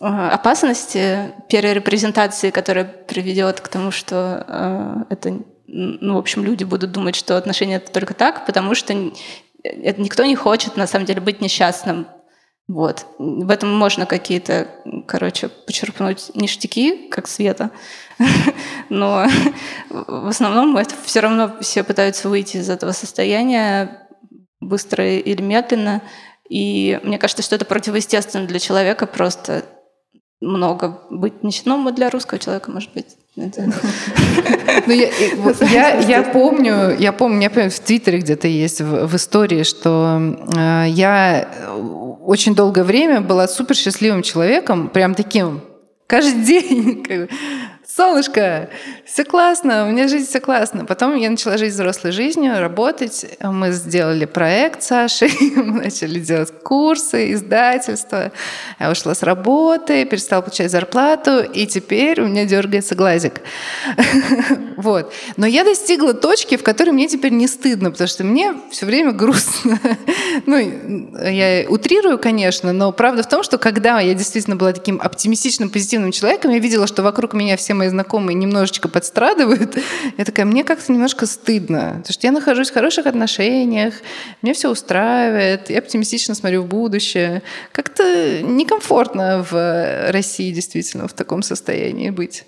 [0.00, 7.16] опасности перерепрезентации, которая приведет к тому, что э, это, ну, в общем, люди будут думать,
[7.16, 8.94] что отношения это только так, потому что
[9.62, 12.06] это никто не хочет, на самом деле, быть несчастным.
[12.68, 13.06] Вот.
[13.18, 14.68] В этом можно какие-то,
[15.06, 17.70] короче, почерпнуть ништяки, как света,
[18.88, 19.26] но
[19.90, 24.08] в основном это все равно все пытаются выйти из этого состояния
[24.60, 26.02] быстро или медленно.
[26.48, 29.64] И мне кажется, что это противоестественно для человека просто
[30.42, 31.34] много быть.
[31.42, 33.16] Ну, для русского человека, может быть.
[34.86, 35.08] Ну, я,
[35.70, 40.20] я, я помню, я помню, я помню, в Твиттере где-то есть в, в истории, что
[40.56, 41.48] э, я
[42.24, 45.62] очень долгое время была супер счастливым человеком, прям таким
[46.06, 47.06] каждый день
[47.94, 48.70] солнышко,
[49.04, 50.84] все классно, у меня жизнь все классно.
[50.86, 53.26] Потом я начала жить взрослой жизнью, работать.
[53.40, 58.32] Мы сделали проект с Сашей, мы начали делать курсы, издательства.
[58.78, 63.40] Я ушла с работы, перестала получать зарплату, и теперь у меня дергается глазик.
[64.76, 65.12] Вот.
[65.36, 69.12] Но я достигла точки, в которой мне теперь не стыдно, потому что мне все время
[69.12, 69.78] грустно.
[70.46, 70.56] Ну,
[71.24, 76.10] я утрирую, конечно, но правда в том, что когда я действительно была таким оптимистичным, позитивным
[76.10, 79.76] человеком, я видела, что вокруг меня все мои знакомые немножечко подстрадывают.
[80.18, 83.94] Я такая, мне как-то немножко стыдно, потому что я нахожусь в хороших отношениях,
[84.40, 87.42] мне все устраивает, я оптимистично смотрю в будущее.
[87.72, 92.44] Как-то некомфортно в России действительно в таком состоянии быть.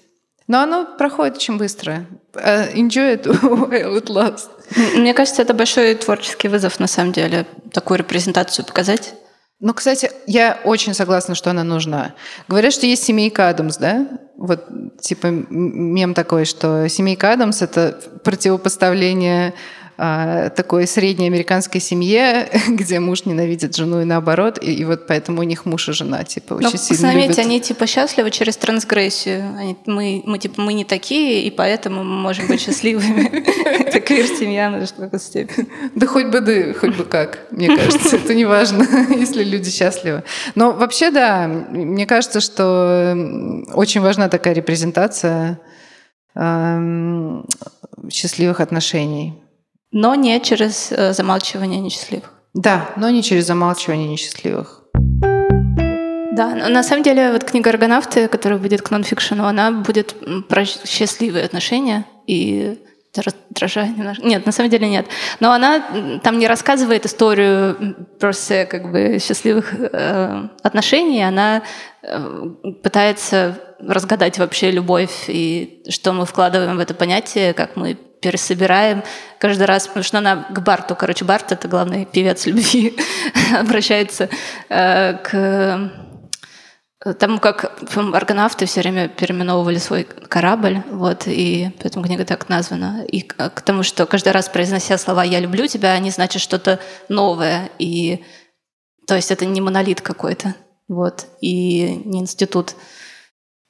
[0.46, 2.06] Но оно проходит очень быстро.
[2.34, 4.50] Uh, enjoy it while it lasts.
[4.96, 9.14] Мне кажется, это большой творческий вызов, на самом деле, такую репрезентацию показать.
[9.64, 12.14] Ну, кстати, я очень согласна, что она нужна.
[12.48, 14.06] Говорят, что есть семейка Адамс, да?
[14.36, 14.66] Вот
[15.00, 19.54] типа мем такой, что семейка Адамс— это противопоставление
[19.96, 25.44] такой средней американской семье, где муж ненавидит жену и наоборот, и, и вот поэтому у
[25.44, 27.38] них муж и жена типа очень Но, сильно заметьте, любят.
[27.38, 29.56] они типа счастливы через трансгрессию.
[29.56, 33.28] Они, мы, мы типа мы не такие, и поэтому мы можем быть счастливыми.
[33.86, 35.68] Это квир-семья на какой степени.
[35.94, 40.24] Да хоть бы да, хоть бы как, мне кажется, это не важно, если люди счастливы.
[40.54, 43.16] Но вообще да, мне кажется, что
[43.74, 45.60] очень важна такая репрезентация
[48.10, 49.43] счастливых отношений
[49.94, 52.32] но не через э, замалчивание несчастливых.
[52.52, 54.82] Да, но не через замалчивание несчастливых.
[56.32, 60.16] Да, но на самом деле вот книга «Аргонавты», которая выйдет к нонфикшену, она будет
[60.48, 62.80] про счастливые отношения и
[63.50, 64.26] дрожа немножко.
[64.26, 65.06] Нет, на самом деле нет.
[65.38, 71.62] Но она там не рассказывает историю просто как бы счастливых э, отношений, она
[72.02, 72.48] э,
[72.82, 79.04] пытается разгадать вообще любовь и что мы вкладываем в это понятие, как мы пересобираем
[79.38, 82.96] каждый раз, потому что она к Барту, короче, Барт— это главный певец любви,
[83.54, 84.30] обращается
[84.70, 85.90] э, к
[87.18, 87.78] тому, как
[88.14, 93.04] аргонавты все время переименовывали свой корабль, вот, и поэтому книга так названа.
[93.04, 96.80] И к тому, что каждый раз, произнося слова «я люблю тебя», они значат что-то
[97.10, 98.24] новое, и
[99.06, 100.54] то есть это не монолит какой-то,
[100.88, 102.74] вот, и не институт.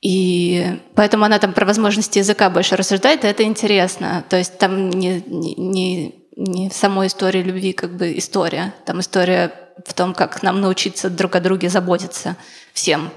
[0.05, 4.23] И поэтому она там про возможности языка больше рассуждает, и это интересно.
[4.29, 9.51] То есть там не, не, не в самой истории любви как бы история, там история
[9.87, 12.37] в том, как нам научиться друг о друге заботиться
[12.75, 13.09] всем.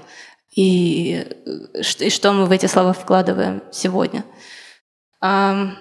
[0.56, 1.26] И,
[1.98, 4.24] и что мы в эти слова вкладываем сегодня.
[5.20, 5.72] А,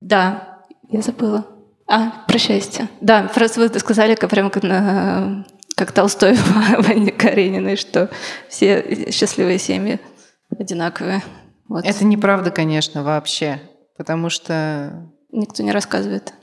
[0.00, 0.58] да,
[0.90, 1.46] я забыла.
[1.86, 2.88] А, про счастье.
[3.00, 5.46] Да, просто вы сказали, как, прямо как, на,
[5.76, 6.34] как Толстой
[6.82, 8.10] в Анне Карениной, что
[8.48, 10.00] все счастливые семьи
[10.58, 11.22] одинаковые.
[11.68, 11.84] Вот.
[11.84, 13.60] Это неправда, конечно, вообще,
[13.96, 15.10] потому что...
[15.30, 16.34] Никто не рассказывает.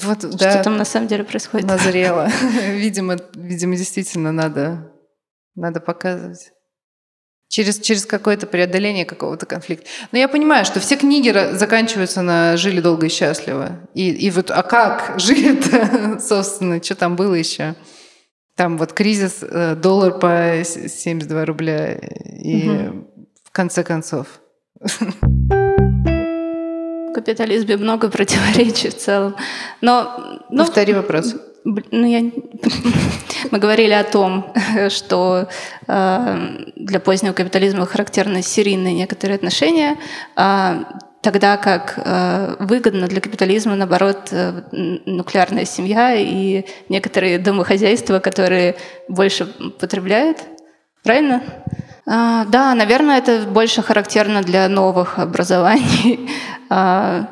[0.00, 1.66] Вот, что да, там на самом деле происходит.
[1.66, 2.28] Назрело.
[2.70, 4.92] видимо, видимо, действительно надо,
[5.54, 6.52] надо показывать.
[7.48, 9.86] Через, через какое-то преодоление какого-то конфликта.
[10.10, 13.86] Но я понимаю, что все книги заканчиваются на «жили долго и счастливо».
[13.92, 17.74] И, и вот, а как жили-то, собственно, что там было еще?
[18.56, 23.08] Там вот кризис, э, доллар по 72 рубля, и угу.
[23.44, 24.26] в конце концов.
[24.78, 24.98] В
[27.14, 29.36] капитализме много противоречий в целом.
[29.80, 31.34] Но, ну, Повтори вопрос.
[31.64, 32.20] Ну, я...
[33.50, 34.52] Мы говорили о том,
[34.88, 35.48] что
[35.88, 39.96] э, для позднего капитализма характерны серийные некоторые отношения.
[40.36, 40.84] Э,
[41.22, 44.62] Тогда как э, выгодно для капитализма, наоборот, э,
[45.06, 48.74] нуклеарная семья и некоторые домохозяйства, которые
[49.08, 50.38] больше потребляют.
[51.04, 51.42] Правильно?
[52.06, 56.28] А, да, наверное, это больше характерно для новых образований.
[56.74, 57.26] А,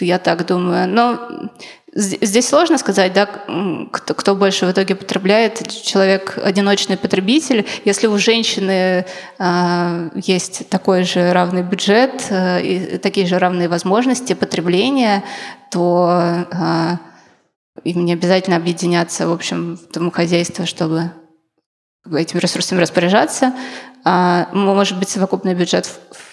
[0.00, 0.88] я так думаю.
[0.88, 1.50] Но
[1.92, 3.26] Здесь сложно сказать, да,
[3.90, 5.68] кто, кто больше в итоге потребляет.
[5.68, 7.66] Человек одиночный потребитель.
[7.84, 9.04] Если у женщины
[9.38, 15.24] э, есть такой же равный бюджет э, и такие же равные возможности потребления,
[15.72, 16.96] то э,
[17.82, 21.10] им не обязательно объединяться, в общем, в домохозяйство, чтобы
[22.12, 23.52] этими ресурсами распоряжаться.
[24.04, 26.29] А, может быть, совокупный бюджет в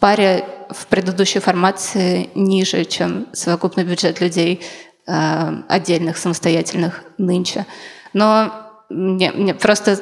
[0.00, 4.62] паре в предыдущей формации ниже, чем совокупный бюджет людей
[5.06, 7.66] э, отдельных, самостоятельных нынче.
[8.12, 8.52] Но
[8.88, 10.00] мне, мне просто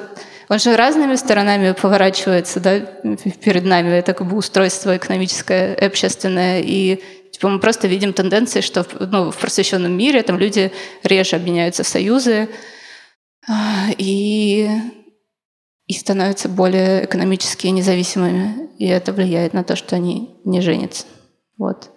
[0.49, 3.91] он же разными сторонами поворачивается да, перед нами.
[3.91, 6.61] Это как бы устройство экономическое, общественное.
[6.61, 7.03] И
[7.33, 10.73] типа, мы просто видим тенденции, что ну, в просвещенном мире там люди
[11.03, 12.49] реже объединяются в союзы.
[13.47, 14.70] А, и
[15.89, 18.69] и становятся более экономически независимыми.
[18.78, 21.06] И это влияет на то, что они не женятся.
[21.56, 21.90] Вот.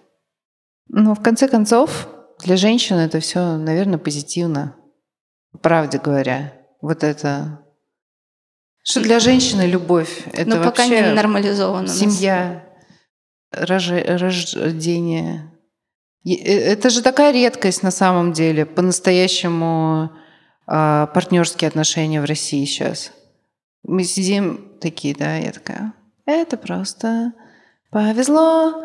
[0.88, 2.08] Но в конце концов,
[2.42, 4.74] для женщин это все, наверное, позитивно.
[5.60, 6.54] Правде говоря.
[6.80, 7.62] Вот это
[8.84, 10.24] что для женщины любовь?
[10.32, 11.86] Это Но пока не нормализовано.
[11.86, 12.64] Семья,
[13.52, 13.88] рож...
[13.90, 15.52] рождение.
[16.24, 20.10] Э, это же такая редкость на самом деле, по-настоящему
[20.66, 23.12] а, партнерские отношения в России сейчас.
[23.84, 25.92] Мы сидим такие, да, я такая,
[26.26, 27.32] это просто
[27.90, 28.82] повезло,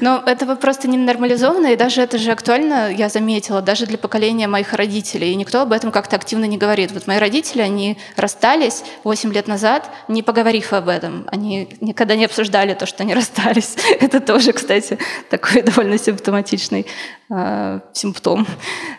[0.00, 4.48] но этого просто не нормализовано, и даже это же актуально, я заметила, даже для поколения
[4.48, 5.30] моих родителей.
[5.30, 6.90] И никто об этом как-то активно не говорит.
[6.90, 11.24] Вот мои родители, они расстались 8 лет назад, не поговорив об этом.
[11.28, 13.76] Они никогда не обсуждали то, что они расстались.
[14.00, 14.98] Это тоже, кстати,
[15.30, 16.86] такой довольно симптоматичный
[17.30, 18.46] э, симптом.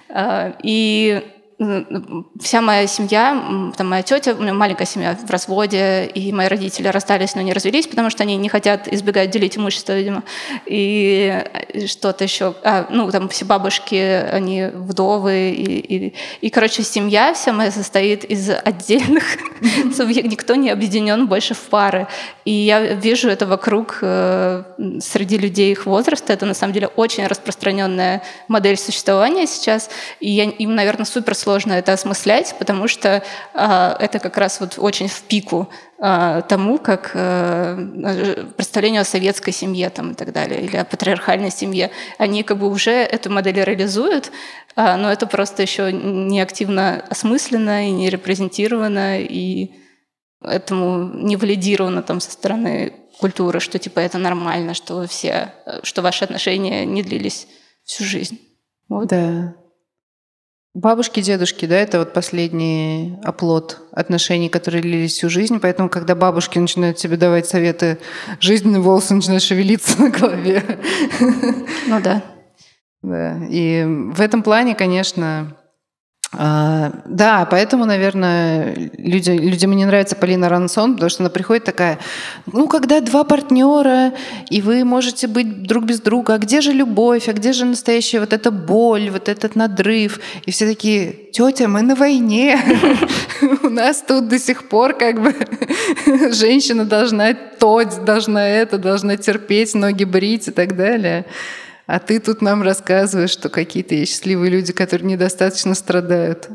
[0.07, 1.21] Э, и
[2.39, 6.87] вся моя семья, там моя тетя, у меня маленькая семья в разводе, и мои родители
[6.87, 10.23] расстались, но не развелись, потому что они не хотят избегать делить имущество, видимо.
[10.65, 11.43] И
[11.87, 17.53] что-то еще, а, ну, там все бабушки, они вдовы, и, и, и, короче, семья вся
[17.53, 19.23] моя состоит из отдельных
[20.23, 22.07] никто не объединен больше в пары.
[22.45, 24.63] И я вижу это вокруг э,
[24.99, 29.89] среди людей их возраста, это на самом деле очень распространенная модель существования сейчас,
[30.19, 33.23] и им, наверное, супер сложно это осмыслять, потому что
[33.53, 35.69] э, это как раз вот очень в пику
[35.99, 41.51] э, тому, как э, представление о советской семье там, и так далее, или о патриархальной
[41.51, 41.91] семье.
[42.17, 44.31] Они как бы уже эту модель реализуют,
[44.75, 49.71] э, но это просто еще не активно осмысленно и не репрезентировано, и
[50.41, 55.53] этому не валидировано там со стороны культуры, что типа это нормально, что все,
[55.83, 57.47] что ваши отношения не длились
[57.85, 58.39] всю жизнь.
[58.89, 59.07] Вот.
[59.07, 59.55] Да.
[60.75, 65.59] Бабушки, дедушки, да, это вот последний оплот отношений, которые длились всю жизнь.
[65.61, 67.99] Поэтому, когда бабушки начинают тебе давать советы,
[68.39, 70.63] жизненные волосы начинают шевелиться на голове.
[71.87, 72.23] Ну да.
[73.03, 73.37] Да.
[73.49, 75.57] И в этом плане, конечно,
[76.35, 81.99] а, да, поэтому, наверное, люди, людям не нравится Полина Рансон, потому что она приходит такая,
[82.51, 84.13] ну, когда два партнера,
[84.49, 88.19] и вы можете быть друг без друга, а где же любовь, а где же настоящая
[88.19, 90.19] вот эта боль, вот этот надрыв?
[90.45, 92.59] И все такие, тетя, мы на войне,
[93.63, 95.35] у нас тут до сих пор как бы
[96.33, 101.25] женщина должна то, должна это, должна терпеть, ноги брить и так далее.
[101.85, 106.49] А ты тут нам рассказываешь, что какие-то есть счастливые люди, которые недостаточно страдают.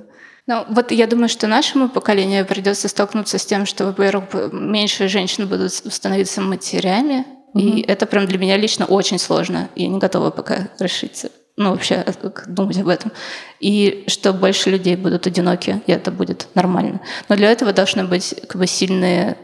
[0.46, 5.46] Ну, вот я думаю, что нашему поколению придется столкнуться с тем, что, во-первых, меньше женщин
[5.46, 7.26] будут становиться матерями.
[7.55, 7.60] Mm-hmm.
[7.60, 9.68] И это прям для меня лично очень сложно.
[9.74, 11.30] Я не готова пока решиться.
[11.59, 12.05] Ну, вообще
[12.46, 13.12] думать об этом.
[13.60, 17.00] И что больше людей будут одиноки, и это будет нормально.
[17.28, 19.36] Но для этого должны быть как бы сильные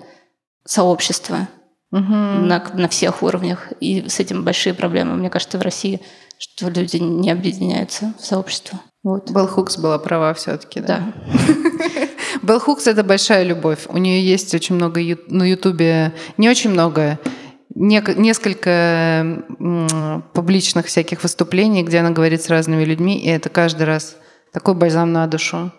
[0.65, 1.49] сообщества,
[1.95, 2.13] угу.
[2.13, 3.73] на, на всех уровнях.
[3.81, 6.01] И с этим большие проблемы, мне кажется, в России,
[6.39, 8.81] что люди не объединяются в сообщество.
[9.05, 9.31] Вот.
[9.31, 11.13] Белл Хукс была права все-таки, да?
[11.27, 12.09] Да.
[12.43, 13.87] Белл Хукс— это большая любовь.
[13.89, 17.19] У нее есть очень много на Ютубе, не очень много,
[17.75, 19.45] несколько
[20.33, 24.17] публичных всяких выступлений, где она говорит с разными людьми, и это каждый раз
[24.53, 25.71] такой бальзам на душу.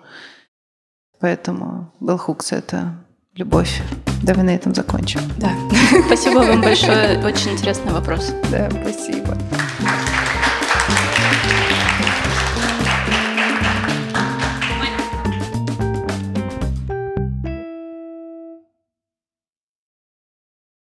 [1.19, 3.04] Поэтому Белл Хукс— это
[3.35, 3.81] любовь.
[4.23, 5.19] Давай на этом закончим.
[5.37, 5.51] Да.
[6.07, 7.19] Спасибо вам большое.
[7.23, 8.33] Очень интересный вопрос.
[8.49, 9.37] Да, спасибо.